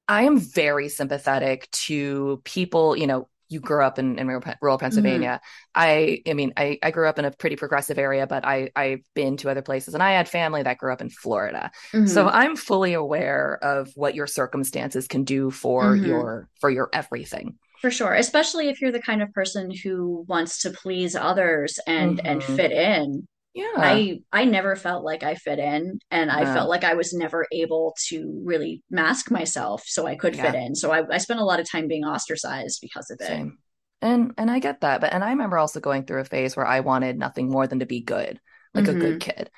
[0.08, 4.78] I am very sympathetic to people, you know, you grew up in, in rural rural
[4.78, 5.41] Pennsylvania.
[5.74, 9.02] I I mean, I, I grew up in a pretty progressive area, but I I've
[9.14, 11.72] been to other places and I had family that grew up in Florida.
[11.93, 12.08] Mhm.
[12.08, 16.06] So I'm fully aware of what your circumstances can do for Mhm.
[16.06, 17.56] your for your everything.
[17.82, 22.20] For sure, especially if you're the kind of person who wants to please others and
[22.26, 22.56] and Mhm.
[22.56, 23.28] fit in.
[23.58, 24.01] Yeah.
[24.01, 26.53] I I never felt like I fit in, and I No.
[26.53, 30.76] felt like I was never able to really mask myself so I could fit in.
[30.76, 33.26] So I, I spent a lot of time being ostracized because of it.
[33.28, 33.58] Same.
[34.01, 36.68] And and I get that, but and I remember also going through a phase where
[36.68, 38.39] I wanted nothing more than to be good,
[38.76, 38.99] like a Mhm.
[38.99, 39.49] good kid.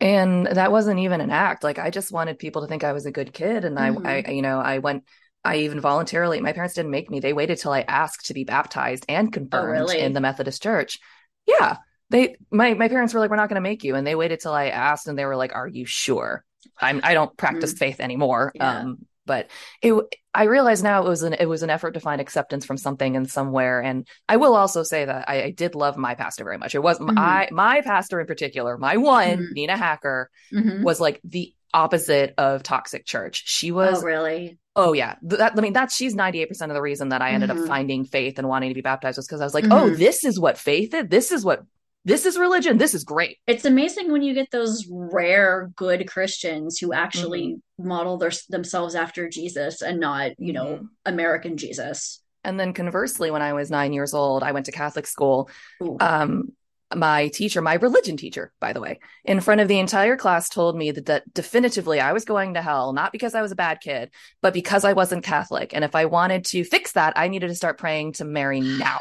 [0.00, 1.64] And that wasn't even an act.
[1.64, 3.64] Like I just wanted people to think I was a good kid.
[3.66, 4.06] And Mhm.
[4.06, 5.04] I, I, you know, I went,
[5.44, 7.20] I even voluntarily, my parents didn't make me.
[7.20, 10.00] They waited till I asked to be baptized and confirmed really?
[10.00, 11.00] in the Methodist Church.
[11.46, 11.78] Yeah.
[12.14, 13.96] They, my, my parents were like, we're not going to make you.
[13.96, 16.44] And they waited till I asked and they were like, are you sure?
[16.80, 18.52] I'm, I don't practice faith anymore.
[18.54, 18.82] Yeah.
[18.82, 19.50] Um, but
[19.82, 19.94] it,
[20.32, 23.16] I realize now it was an, it was an effort to find acceptance from something
[23.16, 23.80] and somewhere.
[23.80, 26.76] And I will also say that I, I did love my pastor very much.
[26.76, 27.14] It was Mhm.
[27.14, 29.52] my, my pastor in particular, my one, Mhm.
[29.52, 30.82] Nina Hacker, Mhm.
[30.82, 33.42] was like the opposite of toxic church.
[33.46, 34.60] She Oh, was, really?
[34.76, 35.16] oh, yeah.
[35.22, 37.62] That, I mean, that's, she's 98% of the reason that I ended Mhm.
[37.62, 39.96] up finding faith and wanting to be baptized was because I was like, oh, Mhm.
[39.98, 41.08] this is what faith is.
[41.08, 41.62] This is what,
[42.04, 42.78] this is religion.
[42.78, 43.38] This is great.
[43.46, 49.28] It's amazing when you get those rare good Christians who actually model their, themselves after
[49.28, 50.88] Jesus and not, you know, Mhm.
[51.06, 52.20] American Jesus.
[52.44, 55.48] And then conversely, when I was nine years old, I went to Catholic school.
[55.82, 55.96] Ooh.
[55.98, 56.52] Um,
[56.94, 60.76] my teacher, my religion teacher, by the way, in front of the entire class told
[60.76, 63.80] me that, that definitively I was going to hell, not because I was a bad
[63.80, 64.10] kid,
[64.42, 65.74] but because I wasn't Catholic.
[65.74, 69.00] And if I wanted to fix that, I needed to start praying to Mary now.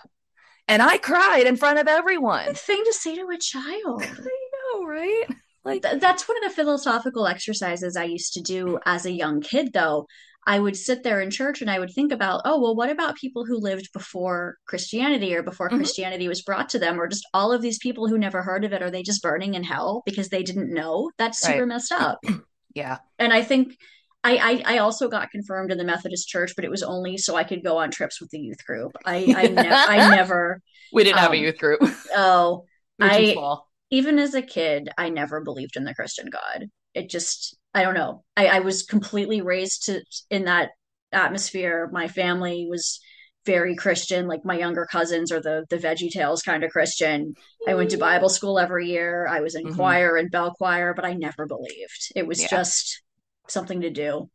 [0.68, 2.54] And I cried in front of everyone.
[2.54, 4.04] Thing to say to a child.
[4.04, 4.48] I
[4.80, 5.26] know, right?
[5.66, 9.42] Like, Th- that's one of the philosophical exercises I used to do as a young
[9.42, 10.08] kid, though.
[10.46, 13.16] I would sit there in church and I would think about, oh, well, what about
[13.16, 15.78] people who lived before Christianity or before Mhm.
[15.78, 18.74] Christianity was brought to them, or just all of these people who never heard of
[18.74, 18.82] it?
[18.82, 21.12] Are they just burning in hell because they didn't know?
[21.18, 21.68] That's super Right.
[21.70, 22.20] messed up.
[22.76, 22.98] yeah.
[23.20, 23.78] And I think
[24.24, 27.36] I, I I also got confirmed in the Methodist Church, but it was only so
[27.36, 28.92] I could go on trips with the youth group.
[29.06, 30.62] I I, ne- I never
[30.94, 31.82] We didn't have a Um, youth group.
[32.16, 32.66] oh
[33.00, 33.70] We were too I- small.
[33.90, 36.68] even as a kid, I never believed in the Christian God.
[36.94, 38.24] It just, I don't know.
[38.38, 40.70] I, I was completely raised to in that
[41.12, 41.90] atmosphere.
[41.92, 43.00] My family was
[43.46, 47.34] very Christian, like my younger cousins are the the Veggie Tales kind of Christian.
[47.68, 49.28] I went to Bible school every year.
[49.28, 49.76] I was in Mhm.
[49.76, 52.12] choir and bell choir, but I never believed.
[52.16, 52.48] It was Yeah.
[52.48, 53.03] just
[53.48, 54.30] something to do.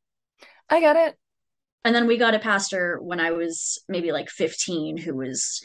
[0.69, 1.17] I got it.
[1.85, 5.63] And then we got a pastor when I was maybe like 15 who was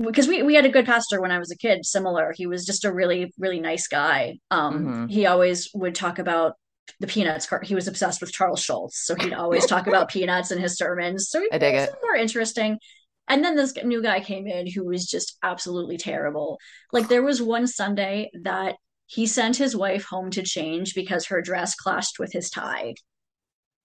[0.00, 2.32] because we, we had a good pastor when I was a kid, similar.
[2.36, 4.38] He was just a really, really nice guy.
[4.50, 5.10] Um, Mhm.
[5.10, 6.54] he always would talk about
[7.00, 8.96] the peanuts car he was obsessed with Charles Schulz.
[8.96, 11.28] So he'd always talk about peanuts in his sermons.
[11.28, 11.90] So he I dig it.
[12.02, 12.78] more interesting.
[13.26, 16.58] And then this new guy came in who was just absolutely terrible.
[16.92, 18.76] Like there was one Sunday that
[19.10, 22.94] he sent his wife home to change because her dress clashed with his tie.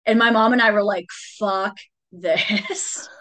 [0.05, 1.07] And my mom and I were like,
[1.39, 1.78] fuck
[2.11, 3.09] this.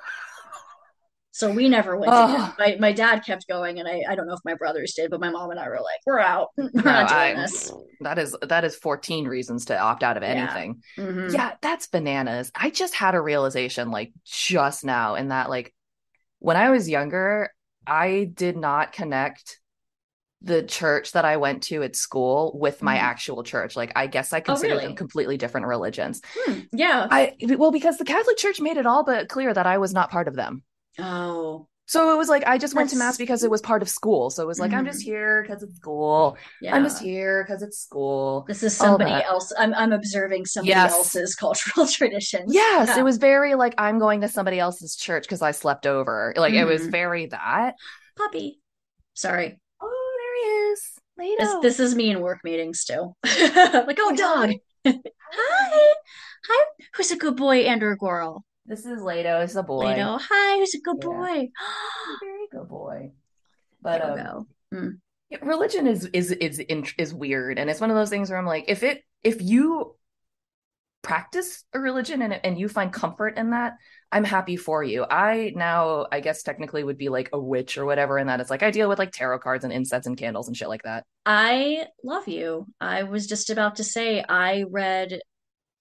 [1.35, 2.55] So we never went Oh.
[2.59, 5.19] My my dad kept going, and I, I don't know if my brothers did, but
[5.19, 6.49] my mom and I were like, we're out.
[6.59, 7.73] We're No, not doing I, this.
[8.03, 10.29] that is that is 14 reasons to opt out of Yeah.
[10.29, 10.83] anything.
[10.99, 11.33] Mhm.
[11.33, 12.53] Yeah, that's bananas.
[12.55, 15.75] I just had a realization like just now in that like
[16.39, 17.51] when I was younger,
[17.87, 19.59] I did not connect
[20.45, 23.01] the church that I went to at school with my Mhm.
[23.03, 23.77] actual church.
[23.77, 24.87] Like I guess I consider really?
[24.87, 26.21] them completely different religions.
[26.37, 27.07] Hmm, Yeah.
[27.11, 30.11] I well because the Catholic Church made it all but clear that I was not
[30.11, 30.63] part of them.
[30.99, 33.89] Oh, So it was like I just went to mass because it was part of
[33.89, 34.31] school.
[34.31, 35.05] So it was like I'm just Mhm.
[35.05, 36.37] here because it's school.
[36.61, 36.75] yeah.
[36.75, 38.45] I'm just here because it's school.
[38.49, 39.53] This is somebody else.
[39.59, 40.93] I'm I'm observing somebody Yes.
[40.93, 42.55] else's cultural traditions.
[42.55, 42.99] Yes, Yeah.
[43.01, 46.33] it was very like I'm going to somebody else's church because I slept over.
[46.37, 46.91] Like it was Mhm.
[46.91, 47.75] very that.
[48.17, 48.61] puppy.
[49.15, 49.59] Sorry.
[49.81, 50.81] Oh, there he is.
[51.17, 53.15] This this is me in work meetings too.
[53.25, 54.53] like, oh dog.
[54.87, 55.93] Hi.
[56.49, 56.65] Hi.
[56.95, 58.45] Who's a good boy, Andrew Gorl?
[58.67, 59.43] This is Lato.
[59.45, 59.85] It's a boy.
[59.85, 60.21] Lato.
[60.21, 61.07] Hi, who's a good Yeah.
[61.09, 61.49] boy?
[62.23, 63.13] Very good boy.
[63.81, 64.13] But um,
[64.73, 64.93] we go.
[65.31, 66.61] yeah, religion is is is
[66.99, 69.97] is weird, and it's one of those things where I'm like, if it if you
[71.03, 73.75] practice a religion and and you find comfort in that,
[74.11, 75.05] I'm happy for you.
[75.09, 78.51] I now, I guess technically would be like a witch or whatever, and that it's
[78.51, 81.05] like I deal with like tarot cards and incense and candles and shit like that.
[81.27, 82.67] I love you.
[82.81, 85.21] I was just about to say I read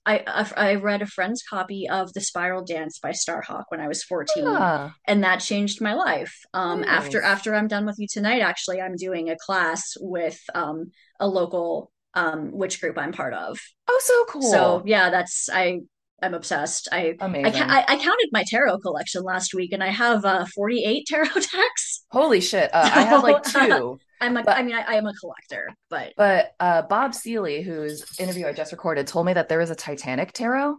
[0.05, 0.23] I
[0.57, 4.45] I read a friend's copy of The Spiral Dance by Starhawk when I was 14
[4.47, 6.33] Ah, and that changed my life.
[6.53, 10.91] Um after after I'm done with you tonight actually I'm doing a class with um
[11.19, 13.59] a local um witch group I'm part of.
[13.87, 14.41] Oh, so cool.
[14.41, 15.79] So yeah, that's I
[16.21, 16.87] I'm obsessed.
[16.91, 17.63] I I Amazing.
[17.69, 22.05] I, I counted my tarot collection last week and I have uh 48 tarot decks.
[22.11, 22.69] Holy shit.
[22.73, 25.77] Uh, I have like two, I'm a I but mean I, I am a collector,
[25.89, 29.69] but but uh Bob Seeley, whose interview I just recorded, told me that there is
[29.71, 30.77] a Titanic tarot.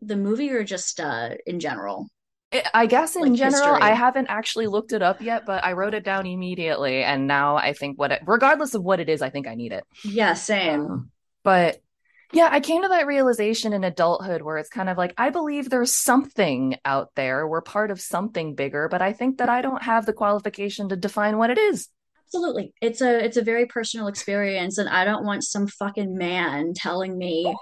[0.00, 2.08] the movie or just uh in general,
[2.52, 5.72] I I guess in like general, I haven't actually looked it up yet, but I
[5.72, 9.22] wrote it down immediately, and now I think what it, regardless of what it is,
[9.22, 9.84] I think I need it.
[10.04, 10.80] Yeah, same.
[10.80, 11.10] Um,
[11.42, 11.80] but
[12.32, 15.68] yeah, I came to that realization in adulthood where it's kind of like I believe
[15.68, 17.46] there's something out there.
[17.46, 20.96] We're part of something bigger, but I think that I don't have the qualification to
[20.96, 21.88] define what it is.
[22.28, 22.72] Absolutely.
[22.80, 27.18] It's a it's a very personal experience and I don't want some fucking man telling
[27.18, 27.54] me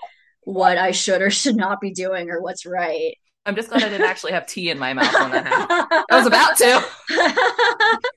[0.43, 3.16] what I should or should not be doing or what's right.
[3.47, 6.05] I'm just glad I didn't actually have tea in my mouth when that happened.
[6.11, 7.99] I was about to.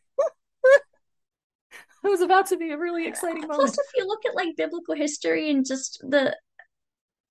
[2.04, 4.94] It was about to be a really exciting Plus, if you look at like biblical
[4.94, 6.36] history and just the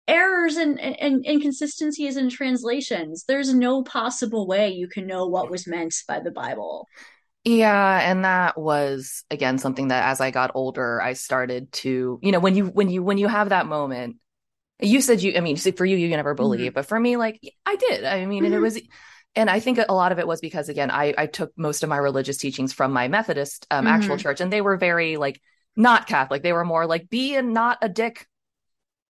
[0.08, 5.66] errors and, and inconsistencies in translations, there's no possible way you can know what was
[5.66, 6.88] meant by the Bible.
[7.44, 12.32] Yeah, and that was again something that as I got older, I started to, you
[12.32, 14.16] know, when you when you when you have that moment,
[14.82, 16.42] you said you, I mean, for you, you never Mhm.
[16.42, 18.04] believe, but for me, like I did.
[18.04, 18.60] I mean, and it Mhm.
[18.60, 18.80] was,
[19.36, 21.88] and I think a lot of it was because again, I I took most of
[21.88, 24.18] my religious teachings from my Methodist um actual Mhm.
[24.18, 25.40] church, and they were very like
[25.76, 26.42] not Catholic.
[26.42, 28.26] They were more like be and not a dick.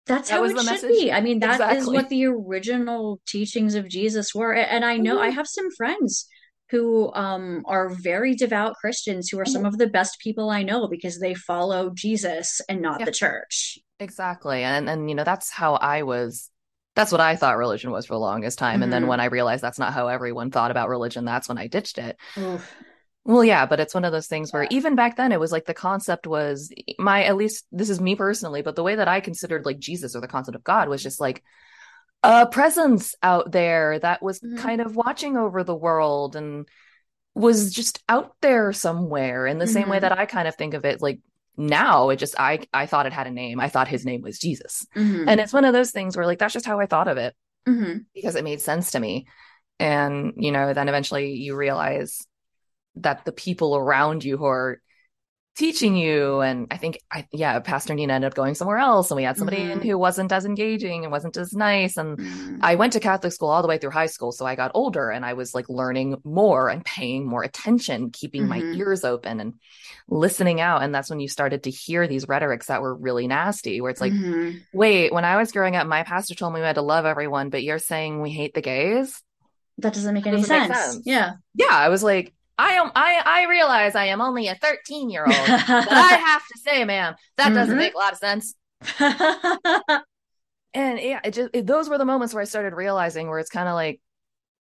[0.07, 0.89] That's That how it should message.
[0.89, 1.11] be.
[1.11, 4.53] I mean, that is what the original teachings of Jesus were.
[4.53, 5.35] And I know I Mhm.
[5.35, 6.27] have some friends
[6.71, 10.87] who um, are very devout Christians who are some of the best people I know
[10.87, 13.77] because they follow Jesus and not Yeah, the church.
[13.99, 14.63] exactly.
[14.63, 16.49] And and you know, that's how I was.
[16.95, 18.83] That's what I thought religion was for the longest time.
[18.83, 21.57] And then hmm when I realized that's not how everyone thought about religion, that's when
[21.57, 22.17] I ditched it.
[22.37, 22.75] Oof.
[23.23, 25.65] Well, yeah, but it's one of those things where even back then it was like
[25.65, 29.19] the concept was my, at least this is me personally, but the way that I
[29.19, 31.43] considered like Jesus or the concept of God was just like
[32.23, 36.67] a presence out there that was hmm kind of watching over the world and
[37.33, 40.85] was just out there somewhere in the same way that I kind of think of
[40.85, 41.19] it like
[41.57, 43.59] now it just I I thought it had a name.
[43.59, 44.85] I thought his name was Jesus.
[44.95, 47.17] hmm And it's one of those things where like that's just how I thought of
[47.17, 47.35] it
[47.67, 49.27] hmm because it made sense to me.
[49.79, 52.25] And you know, then eventually you realize
[52.95, 54.81] that the people around you who are
[55.61, 59.15] teaching you and i think i yeah pastor nina ended up going somewhere else and
[59.15, 62.61] we had somebody in hmm who wasn't as engaging and wasn't as nice and hmm
[62.61, 65.11] i went to catholic school all the way through high school so i got older
[65.11, 69.39] and i was like learning more and paying more attention keeping my hmm ears open
[69.39, 69.53] and
[70.09, 73.81] listening out and that's when you started to hear these rhetorics that were really nasty
[73.81, 76.65] where it's like hmm wait when i was growing up my pastor told me we
[76.65, 79.21] had to love everyone but you're saying we hate the gays?
[79.79, 80.77] That doesn't make that any doesn't make sense.
[80.77, 81.05] sense.
[81.05, 81.33] Yeah.
[81.55, 85.27] yeah, I was like, I am I I realize I am only a 13 year
[85.27, 88.55] old, but I have to say, ma'am, that doesn't hmm make a lot of sense.
[90.73, 93.49] And yeah, it just it, those were the moments where I started realizing where it's
[93.49, 93.99] kind of like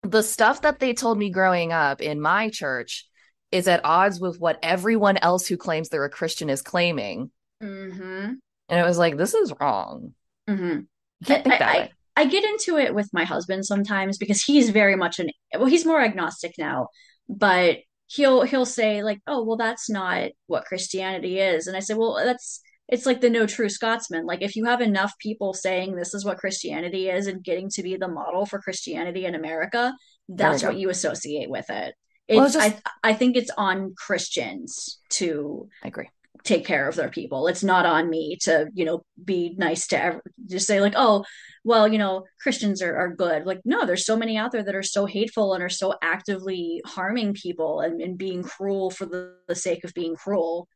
[0.03, 3.07] the stuff that they told me growing up in my church
[3.51, 7.31] is at odds with what everyone else who claims they're a Christian is claiming.
[7.61, 10.13] hmm And it was like, this is wrong.
[10.47, 10.79] hmm
[11.21, 11.93] You can't think that I way.
[12.17, 15.85] I get into it with my husband sometimes because he's very much an well, he's
[15.85, 16.89] more agnostic now,
[17.29, 17.79] but
[18.10, 22.16] he'll he'll say like, "Oh, well, that's not what Christianity is," and I say, "Well,
[22.24, 24.26] that's it's like the no true Scotsman.
[24.26, 27.84] Like, if you have enough people saying this is what Christianity is and getting to
[27.84, 29.93] be the model for Christianity in America,
[30.28, 31.93] that's what you associate with it.
[32.30, 36.10] Well, just I I think it's on Christians to I agree.
[36.43, 37.47] Take care of their people.
[37.47, 41.25] It's not on me to, you know, be nice to ev- just say like, oh,
[41.65, 43.45] well, you know, Christians are, are good.
[43.45, 46.82] Like, no, there's so many out there that are so hateful and are so actively
[46.86, 50.67] harming people and, and being cruel for the, the sake of being cruel.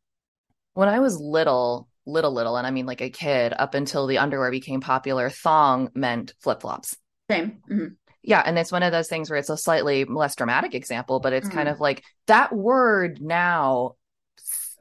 [0.73, 4.17] When I was little, little, little, and I mean like a kid, up until the
[4.17, 6.97] underwear became popular, thong meant flip-flops.
[7.29, 7.61] Same.
[7.71, 7.95] Mhm.
[8.21, 11.33] Yeah, and it's one of those things where it's a slightly less dramatic example, but
[11.33, 11.73] it's kind Mhm.
[11.73, 13.95] of like that word now,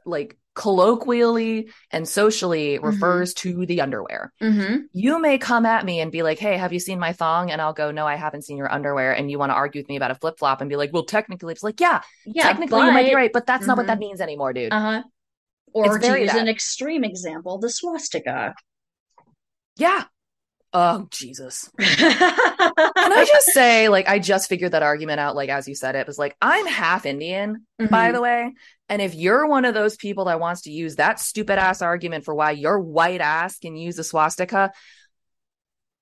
[0.05, 2.83] like colloquially and socially Mhm.
[2.83, 4.31] refers to the underwear.
[4.41, 4.87] Mhm.
[4.93, 7.61] You may come at me and be like, "Hey, have you seen my thong?" And
[7.61, 9.95] I'll go, "No, I haven't seen your underwear." And you want to argue with me
[9.97, 12.91] about a flip flop and be like, "Well, technically, it's like, yeah, Yeah, technically you
[12.91, 14.01] might be right, but that's not what that Mhm.
[14.01, 15.03] means anymore, dude." uh-huh.
[15.67, 18.53] It's Or to very use an extreme example, the swastika.
[19.75, 20.05] Yeah,
[20.75, 21.69] Oh Jesus.
[21.79, 25.95] Can I just say, like, I just figured that argument out, like as you said
[25.95, 28.13] it, was like, I'm half Indian, by Mhm.
[28.13, 28.53] the way.
[28.89, 32.25] And if you're one of those people that wants to use that stupid ass argument
[32.25, 34.71] for why your white ass can use a swastika,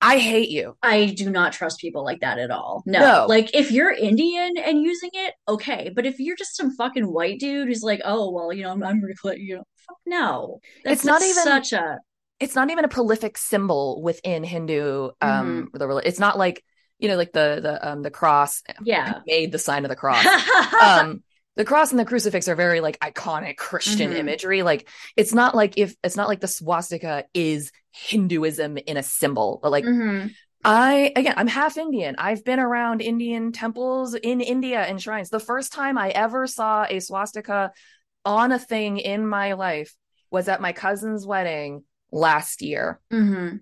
[0.03, 0.75] I hate you.
[0.81, 2.81] I do not trust people like that at all.
[2.87, 2.99] No.
[2.99, 3.25] No.
[3.27, 5.91] Like if you're Indian and using it, okay.
[5.93, 8.81] But if you're just some fucking white dude who's like, oh well, you know, I'm,
[8.83, 9.01] I'm
[9.37, 10.59] you know, fuck no.
[10.83, 11.99] That's It's not even- such a
[12.41, 15.77] It's not even a prolific symbol within Hindu um Mm-hmm.
[15.77, 16.63] the it's not like,
[16.99, 19.19] you know, like the the um the cross yeah.
[19.27, 20.25] made the sign of the cross.
[20.81, 21.23] um
[21.57, 24.17] the cross and the crucifix are very like iconic christian Mhm.
[24.19, 24.87] imagery like
[25.17, 29.69] it's not like if it's not like the swastika is hinduism in a symbol but
[29.71, 30.31] like Mhm.
[30.63, 35.41] i again i'm half indian i've been around indian temples in india and shrines the
[35.41, 37.71] first time i ever saw a swastika
[38.23, 39.93] on a thing in my life
[40.31, 43.61] was at my cousin's wedding last year Mhm.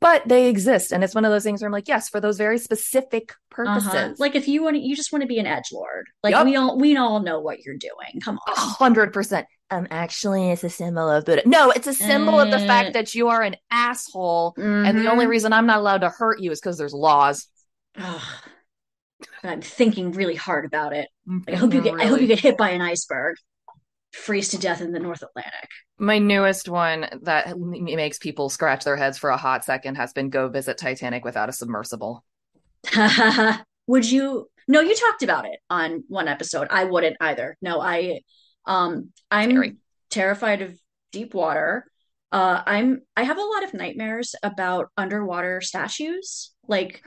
[0.00, 2.36] but they exist and it's one of those things where i'm like yes for those
[2.36, 4.14] very specific purposes Uh-huh.
[4.18, 6.06] Like if you want to, you just want to be an edge lord.
[6.22, 6.44] Like Yup.
[6.44, 8.20] we all we all know what you're doing.
[8.22, 8.54] Come on.
[8.56, 9.46] hundred percent.
[9.70, 11.42] Um, actually, it's a symbol of Buddha.
[11.46, 15.24] No, it's a symbol of the fact that you are an asshole, and the only
[15.24, 15.30] Mhm.
[15.30, 17.46] reason I'm not allowed to hurt you is because there's laws.
[19.42, 21.08] I'm thinking really hard about it.
[21.26, 23.36] Like, I hope you get I hope you get hit by an iceberg,
[24.16, 25.68] freeze to death in the North Atlantic.
[25.98, 30.30] My newest one that makes people scratch their heads for a hot second has been
[30.30, 32.24] go visit Titanic without a submersible.
[33.86, 34.48] Would you?
[34.68, 36.66] No, you talked about it on one episode.
[36.70, 37.56] I wouldn't either.
[37.62, 38.20] No, I,
[38.64, 39.76] um, I'm Scary.
[40.10, 40.78] terrified of
[41.12, 41.84] deep water.
[42.32, 46.52] Uh, I'm I have a lot of nightmares about underwater statues.
[46.66, 47.02] Like,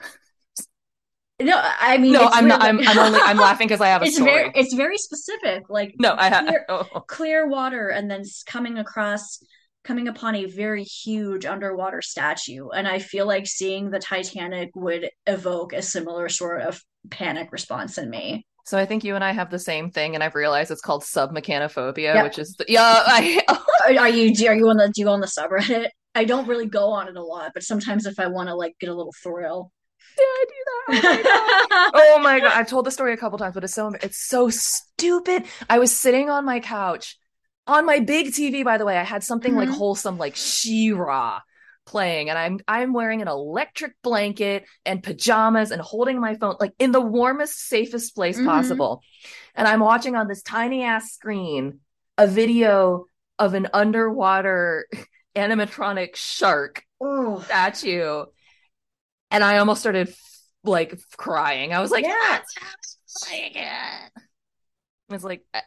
[1.42, 2.62] no, I mean, No, I'm not.
[2.62, 3.20] I'm, I'm only.
[3.22, 4.32] I'm laughing because I have a It's story.
[4.32, 5.64] very, it's very specific.
[5.70, 6.46] Like, no, I have.
[6.48, 6.84] clear- Oh.
[7.08, 9.40] clear water and then coming across
[9.86, 15.10] coming upon a very huge underwater statue and i feel like seeing the titanic would
[15.26, 19.32] evoke a similar sort of panic response in me So I think you and I
[19.32, 22.24] have the same thing, and I've realized it's called submechanophobia, Yep.
[22.26, 22.82] which is the, yeah.
[23.08, 23.66] I oh.
[23.88, 26.48] are, are you are you on the do you go on the subreddit i don't
[26.48, 28.94] really go on it a lot but sometimes if i want to like get a
[28.94, 29.72] little thrill
[30.18, 30.86] did I do that?
[30.90, 31.92] Oh my god.
[31.94, 34.50] oh my god i've told the story a couple times but it's so it's so
[34.50, 37.18] stupid i was sitting on my couch
[37.68, 39.74] on my big tv by the way i had something like Mhm.
[39.78, 41.42] wholesome like She-Ra
[41.86, 46.74] playing and i'm i'm wearing an electric blanket and pajamas and holding my phone like
[46.80, 48.46] in the warmest safest place Mhm.
[48.46, 49.02] possible
[49.56, 51.80] and i'm watching on this tiny ass screen
[52.18, 53.06] a video
[53.40, 54.88] of an underwater
[55.36, 58.26] animatronic shark oh statue
[59.32, 60.14] and i almost started
[60.64, 62.16] like crying i was like Yeah.
[62.28, 64.10] "That's happening again."
[65.12, 65.62] it's like "Uh,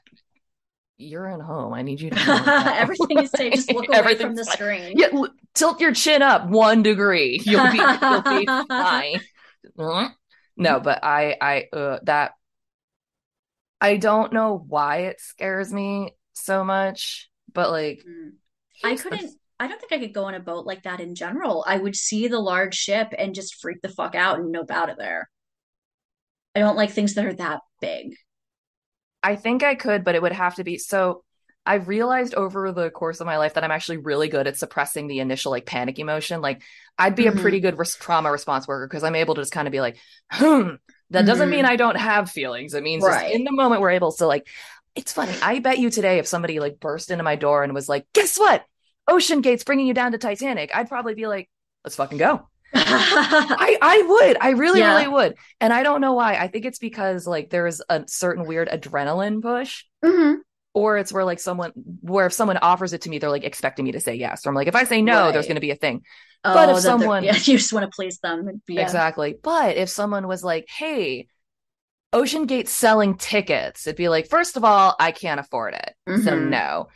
[0.99, 2.19] you're at home i need you to
[2.77, 4.55] everything is safe just look away from the fine.
[4.55, 9.21] screen yeah, l- tilt your chin up one degree you'll be you'll be fine
[10.57, 12.33] no but i i uh, that
[13.81, 18.33] i don't know why it scares me so much but like Mm.
[18.85, 19.33] I couldn't.
[19.63, 21.65] I don't think I could go on a boat like that in general.
[21.67, 24.91] I would see the large ship and just freak the fuck out and nope out
[24.91, 25.31] of there.
[26.57, 28.17] I don't like things that are that big.
[29.23, 31.23] I think I could, but it would have to be so.
[31.65, 35.07] I've realized over the course of my life that I'm actually really good at suppressing
[35.07, 36.41] the initial like panic emotion.
[36.41, 36.61] Like
[36.99, 37.39] I'd be Mhm.
[37.39, 39.81] a pretty good res- trauma response worker because I'm able to just kind of be
[39.81, 39.97] like,
[40.33, 40.71] hmm.
[41.11, 41.53] That doesn't Mhm.
[41.53, 42.75] mean I don't have feelings.
[42.75, 43.33] It means just Right.
[43.33, 44.49] in the moment we're able to like.
[44.97, 45.33] It's funny.
[45.41, 48.39] I bet you today if somebody like burst into my door and was like, "Guess
[48.39, 48.65] what?
[49.09, 51.49] OceanGate's bringing you down to Titanic," I'd probably be like,
[51.85, 54.37] "Let's fucking go." I I would.
[54.41, 54.95] I really Yeah.
[54.97, 55.35] really would.
[55.61, 56.35] And I don't know why.
[56.37, 60.37] I think it's because like there's a certain weird adrenaline push Mhm.
[60.75, 63.85] or it's where like someone where if someone offers it to me they're like expecting
[63.85, 65.71] me to say yes or i'm like if i say no there's going to be
[65.71, 66.03] a thing
[66.43, 68.63] But if Oh, that they're- someone- yeah, you just want to please them.
[68.67, 68.81] Yeah.
[68.81, 71.29] exactly but if someone was like hey
[72.15, 76.33] ocean gate's selling tickets it'd be like first of all i can't afford it so
[76.33, 76.49] Mhm.
[76.49, 76.89] no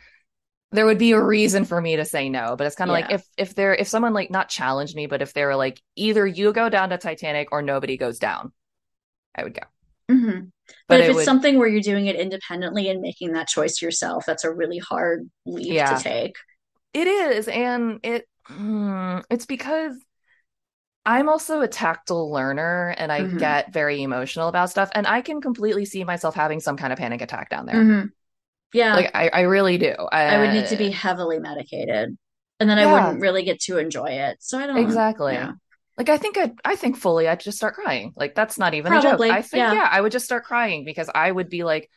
[0.71, 3.09] there would be a reason for me to say no but it's kind of like
[3.09, 6.25] if if they're if someone like not challenged me but if they were like either
[6.27, 8.51] you go down to titanic or nobody goes down
[9.35, 9.61] i would go
[10.09, 10.51] Mhm.
[10.87, 13.47] but, But if it it's would something where you're doing it independently and making that
[13.47, 15.85] choice yourself, that's a really hard leap Yeah.
[15.85, 16.35] to take.
[16.93, 19.95] It is, and it mm, it's because
[21.05, 23.37] I'm also a tactile learner and I Mhm.
[23.37, 26.99] get very emotional about stuff and I can completely see myself having some kind of
[26.99, 27.89] panic attack down there.
[27.89, 28.11] Mhm.
[28.73, 28.95] Yeah.
[28.95, 29.93] Like I, I really do.
[30.11, 32.17] I would need to Uh, be heavily medicated.
[32.59, 34.37] And then I wouldn't really get to enjoy it.
[34.41, 35.33] So I don't exactly.
[35.33, 35.51] yeah.
[35.97, 38.13] Like I think I I think fully I'd just start crying.
[38.15, 39.37] Like that's not even Probably, a joke.
[39.37, 39.73] I think yeah.
[39.73, 39.87] yeah.
[39.91, 41.89] I would just start crying because I would be like,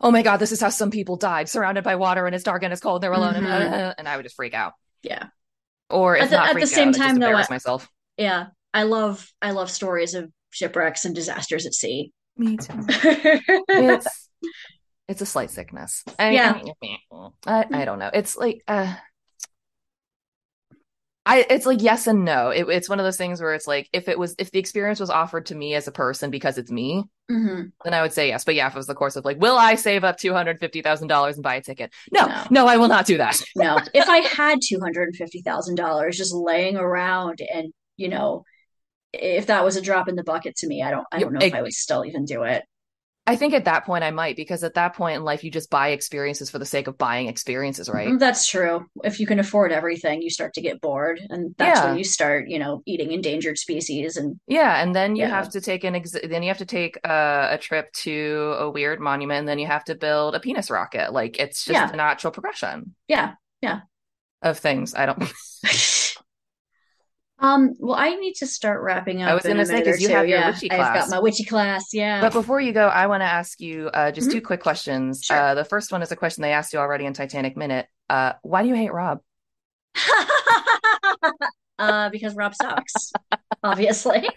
[0.00, 2.62] oh my god, this is how some people died, surrounded by water and it's dark
[2.62, 3.46] and it's cold, and they're alone, Mhm.
[3.46, 4.72] and, and I would just freak out.
[5.02, 5.26] Yeah.
[5.90, 7.88] Or if At the- at the same out, time, though, I- myself.
[8.16, 12.12] Yeah, I love I love stories of shipwrecks and disasters at sea.
[12.36, 12.72] Me too.
[13.68, 14.28] It's
[15.08, 16.02] it's a slight sickness.
[16.18, 16.60] I, Yeah.
[17.46, 18.10] I, I don't know.
[18.12, 18.94] It's like uh
[21.26, 22.50] I it's like yes and no.
[22.50, 25.00] It, it's one of those things where it's like if it was if the experience
[25.00, 27.72] was offered to me as a person because it's me, Mhm.
[27.82, 28.44] then I would say yes.
[28.44, 30.60] But yeah, if it was the course of like, will I save up two hundred
[30.60, 31.94] fifty thousand dollars and buy a ticket?
[32.12, 32.44] No, No.
[32.50, 33.40] no, I will not do that.
[33.56, 38.44] No, if I had two hundred fifty thousand dollars just laying around, and you know,
[39.14, 41.40] if that was a drop in the bucket to me, I don't I don't know
[41.40, 42.64] if I would still even do it.
[43.26, 45.70] I think at that point I might because at that point in life you just
[45.70, 48.08] buy experiences for the sake of buying experiences, right?
[48.08, 48.84] Mm, That's true.
[49.02, 51.86] If you can afford everything, you start to get bored, and that's Yeah.
[51.86, 54.18] when you start, you know, eating endangered species.
[54.18, 55.30] And Yeah, and then you Yeah.
[55.30, 58.68] have to take an ex- then you have to take uh, a trip to a
[58.70, 61.12] weird monument, and then you have to build a penis rocket.
[61.14, 61.90] Like it's just Yeah.
[61.90, 63.34] a natural progression Yeah.
[63.62, 63.80] yeah.
[64.42, 64.94] of things.
[64.94, 65.22] I don't.
[67.44, 67.74] Um.
[67.78, 69.30] Well, I need to start wrapping up.
[69.30, 70.14] I was gonna say, minute or 'cause you two.
[70.14, 70.80] have your Yeah, witchy class.
[70.88, 71.84] I've got my witchy class.
[71.92, 72.20] Yeah.
[72.22, 74.32] But before you go, I want to ask you uh, just Mhm.
[74.32, 75.22] two quick questions.
[75.22, 75.36] Sure.
[75.38, 77.86] Uh, the first one is a question they asked you already in Titanic Minute.
[78.08, 79.20] Uh, why do you hate Rob?
[81.78, 83.12] uh, because Rob sucks,
[83.62, 84.28] obviously.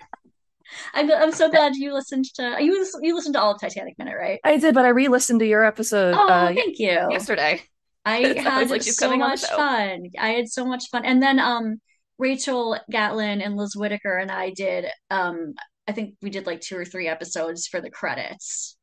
[0.93, 4.15] I'm I'm so glad you listened to you you listened to all of Titanic Minute,
[4.19, 4.39] right?
[4.43, 7.07] I did, but I re-listened to your episode Oh, uh, thank you.
[7.09, 7.61] yesterday.
[8.05, 10.03] I had like so coming on the much fun.
[10.19, 11.05] I had so much fun.
[11.05, 11.79] And then um
[12.17, 15.53] Rachel Gatlin and Liz Whitaker and I did um
[15.87, 18.75] I think we did like two or three episodes for the credits.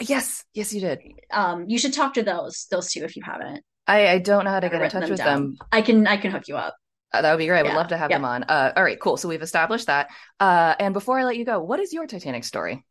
[0.00, 1.00] Yes, yes, you did.
[1.30, 3.62] Um you should talk to those those two if you haven't.
[3.86, 5.42] I, I don't know how to I've get in touch them with down.
[5.42, 5.58] them.
[5.72, 6.74] I can I can hook you up.
[7.12, 7.58] Uh, that would be great.
[7.58, 8.18] I would Yeah, love to have yeah.
[8.18, 8.44] them on.
[8.44, 9.16] Uh, all right, cool.
[9.16, 10.10] So we've established that.
[10.38, 12.84] Uh, and before I let you go, what is your Titanic story?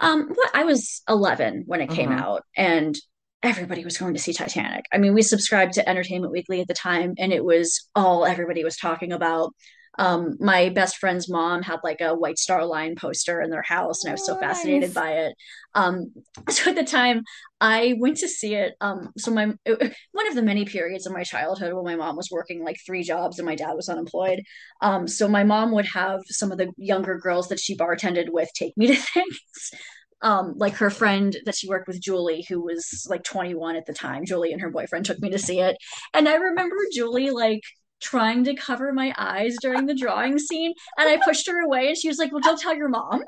[0.00, 2.18] Um, what I was 11 when it came Mhm.
[2.20, 2.96] out, and
[3.42, 4.84] everybody was going to see Titanic.
[4.92, 8.64] I mean, we subscribed to Entertainment Weekly at the time, and it was all everybody
[8.64, 9.52] was talking about.
[9.98, 14.04] Um, my best friend's mom had like a White Star Line poster in their house,
[14.04, 15.34] and I was so fascinated by it.
[15.74, 16.12] Um,
[16.48, 17.22] so at the time,
[17.60, 18.74] I went to see it.
[18.80, 22.30] Um, so my one of the many periods of my childhood when my mom was
[22.30, 24.42] working like three jobs and my dad was unemployed.
[24.80, 28.48] Um, so my mom would have some of the younger girls that she bartended with
[28.54, 29.72] take me to things.
[30.20, 33.92] Um, like her friend that she worked with, Julie, who was like 21 at the
[33.92, 34.24] time.
[34.24, 35.76] Julie and her boyfriend took me to see it.
[36.12, 37.62] And I remember Julie like
[38.00, 41.96] trying to cover my eyes during the drawing scene, and I pushed her away, and
[41.96, 43.22] she was like, Well, don't tell your mom.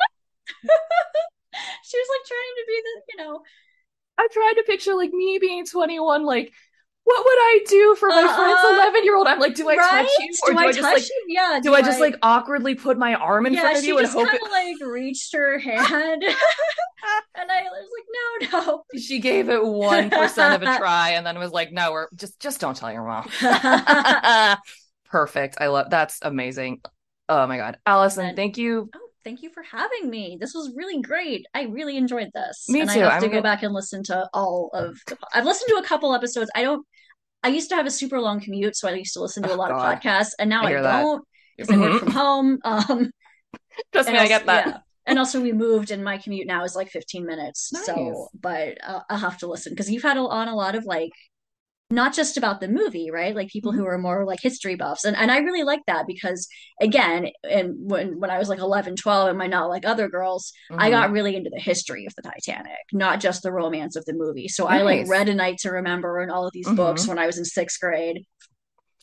[1.84, 3.42] she was like trying to be the, you know,
[4.18, 6.52] I tried to picture like me being 21, like,
[7.10, 8.74] what would I do for my friend's Uh-uh.
[8.74, 9.26] 11 year old?
[9.26, 10.06] I'm like, do I right?
[10.06, 10.32] touch you?
[10.44, 11.24] Or do, do, I, I just like, you?
[11.28, 11.60] Yeah.
[11.60, 14.28] do I just like awkwardly put my arm in yeah, front of you and hope
[14.32, 16.22] it, like reached her hand,
[17.34, 18.58] and I was like, no,
[18.92, 18.98] no.
[19.00, 22.60] she gave it 1% of a try and then was like, no, we're just, just
[22.60, 23.28] don't tell your mom.
[25.10, 25.56] Perfect.
[25.60, 26.82] I love, that's amazing.
[27.28, 27.78] Oh my God.
[27.86, 28.88] Alyson, And- thank you.
[28.94, 30.36] Oh, thank you for having me.
[30.40, 31.44] This was really great.
[31.54, 32.68] I really enjoyed this.
[32.68, 33.00] Me and too.
[33.00, 35.68] I have I'm to gonna- go back and listen to all of the I've listened
[35.70, 36.50] to a couple episodes.
[36.54, 36.86] I don't
[37.42, 39.54] I used to have a super long commute, so I used to listen to Oh,
[39.54, 39.94] a lot God.
[39.94, 40.72] of podcasts, and now I I,
[41.02, 41.24] don't
[41.56, 42.58] because I work from home.
[42.64, 43.10] Um
[43.92, 44.66] Trust me, I also- get that.
[44.66, 44.78] yeah.
[45.06, 47.72] And also we moved and my commute now is like 15 minutes.
[47.72, 47.86] Nice.
[47.86, 51.10] So, but uh, I'll have to listen because you've had on a lot of like
[51.90, 53.34] not just about the movie, right?
[53.34, 53.80] Like people Mm-hmm.
[53.80, 55.04] who are more like history buffs.
[55.04, 56.48] And and I really like that because
[56.80, 60.52] again, and when when I was like 11, 12 and my not like other girls,
[60.78, 60.92] I Mhm.
[60.92, 64.48] got really into the history of the Titanic, not just the romance of the movie.
[64.48, 66.76] So I like read A Night to Remember and all of these Mhm.
[66.76, 68.24] books when I was in sixth grade.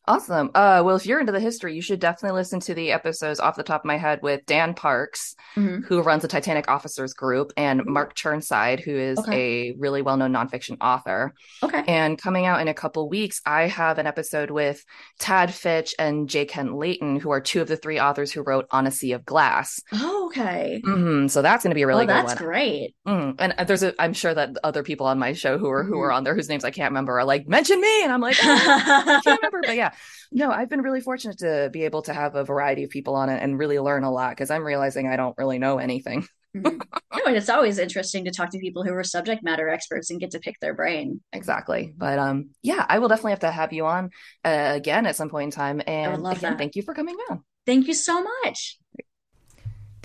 [0.08, 0.52] Awesome.
[0.56, 3.58] Uh, well, if you're into the history, you should definitely listen to the episodes off
[3.58, 5.84] the top of my head with Dan Parks, Mhm.
[5.86, 9.70] who runs the Titanic Officers Group, and Mark Chirnside, who is Okay.
[9.72, 11.34] a really well-known nonfiction author.
[11.62, 11.84] Okay.
[11.88, 14.84] And coming out in a couple weeks, I have an episode with
[15.20, 16.46] Tad Fitch and J.
[16.46, 19.26] Kent Layton, who are two of the three authors who wrote On a Sea of
[19.26, 19.82] Glass.
[19.94, 20.82] Oh, okay.
[20.86, 22.36] hmm So that's going to be a really oh, good that's one.
[22.36, 22.96] That's great.
[23.06, 23.36] Mm.
[23.40, 25.96] And uh, there's a, I'm sure that other people on my show who are who
[25.96, 26.04] Mhm.
[26.04, 28.38] are on there whose names I can't remember are like, mention me, and I'm like,
[28.42, 29.62] "Ah, I can't remember.
[29.66, 29.92] But yeah,
[30.32, 33.30] no, I've been really fortunate to be able to have a variety of people on
[33.30, 36.28] it and really learn a lot because I'm realizing I don't really know anything.
[36.56, 36.82] Mhm.
[37.14, 40.20] No, and it's always interesting to talk to people who are subject matter experts and
[40.20, 41.22] get to pick their brain.
[41.34, 41.94] Exactly.
[41.96, 44.10] But um, yeah, I will definitely have to have you on
[44.46, 45.82] uh, again at some point in time.
[45.86, 46.58] And love again, that.
[46.58, 47.44] thank you for coming on.
[47.66, 48.80] Thank you so much.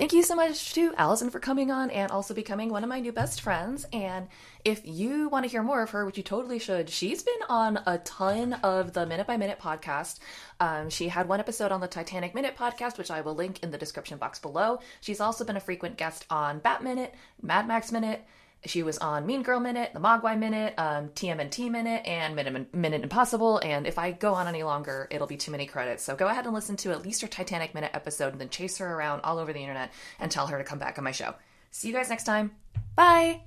[0.03, 2.99] Thank you so much to Alyson for coming on and also becoming one of my
[2.99, 3.87] new best friends.
[3.93, 4.27] And
[4.65, 7.79] if you want to hear more of her, which you totally should, she's been on
[7.87, 10.19] a ton of the Minute by Minute podcast.
[10.59, 13.71] Um, she had one episode on the Titanic Minute podcast, which I will link in
[13.71, 14.81] the description box below.
[15.01, 18.25] She's also been a frequent guest on Bat Minute, Mad Max Minute,
[18.65, 23.03] She was on Mean Girl Minute, the Mogwai Minute, um, TMNT Minute, and Minute, Minute
[23.03, 23.59] Impossible.
[23.59, 26.05] And if I go on any longer, it'll be too many credits.
[26.05, 28.79] So go ahead and listen to at least her Titanic Minute episode and then chase
[28.79, 29.91] her around all over the internet
[30.21, 31.35] and tell her to come back on my show.
[31.73, 32.53] See you guys next time.
[32.95, 33.41] Bye!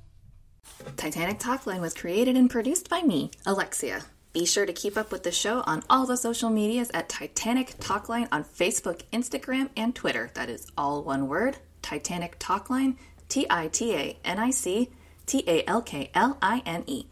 [0.98, 4.04] Titanic Talkline was created and produced by me, Alexia.
[4.34, 7.78] Be sure to keep up with the show on all the social medias at Titanic
[7.78, 10.30] Talkline on Facebook, Instagram, and Twitter.
[10.34, 12.98] That is all one word Titanic Talkline,
[13.30, 14.90] T I T A N I C
[15.26, 17.06] T A L K L I N E.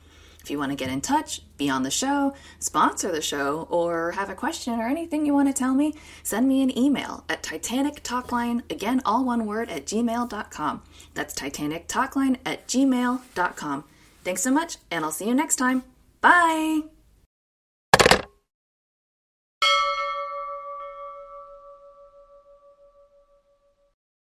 [0.44, 4.12] If you want to get in touch, be on the show, sponsor the show, or
[4.12, 7.44] have a question or anything you want to tell me, send me an email at
[7.44, 10.82] Titanic Talkline, again, all one word, at gmail.com.
[11.14, 13.86] That's Titanic Talkline at gmail.com.
[14.26, 15.84] Thanks so much, and I'll see you next time.
[16.20, 16.93] Bye!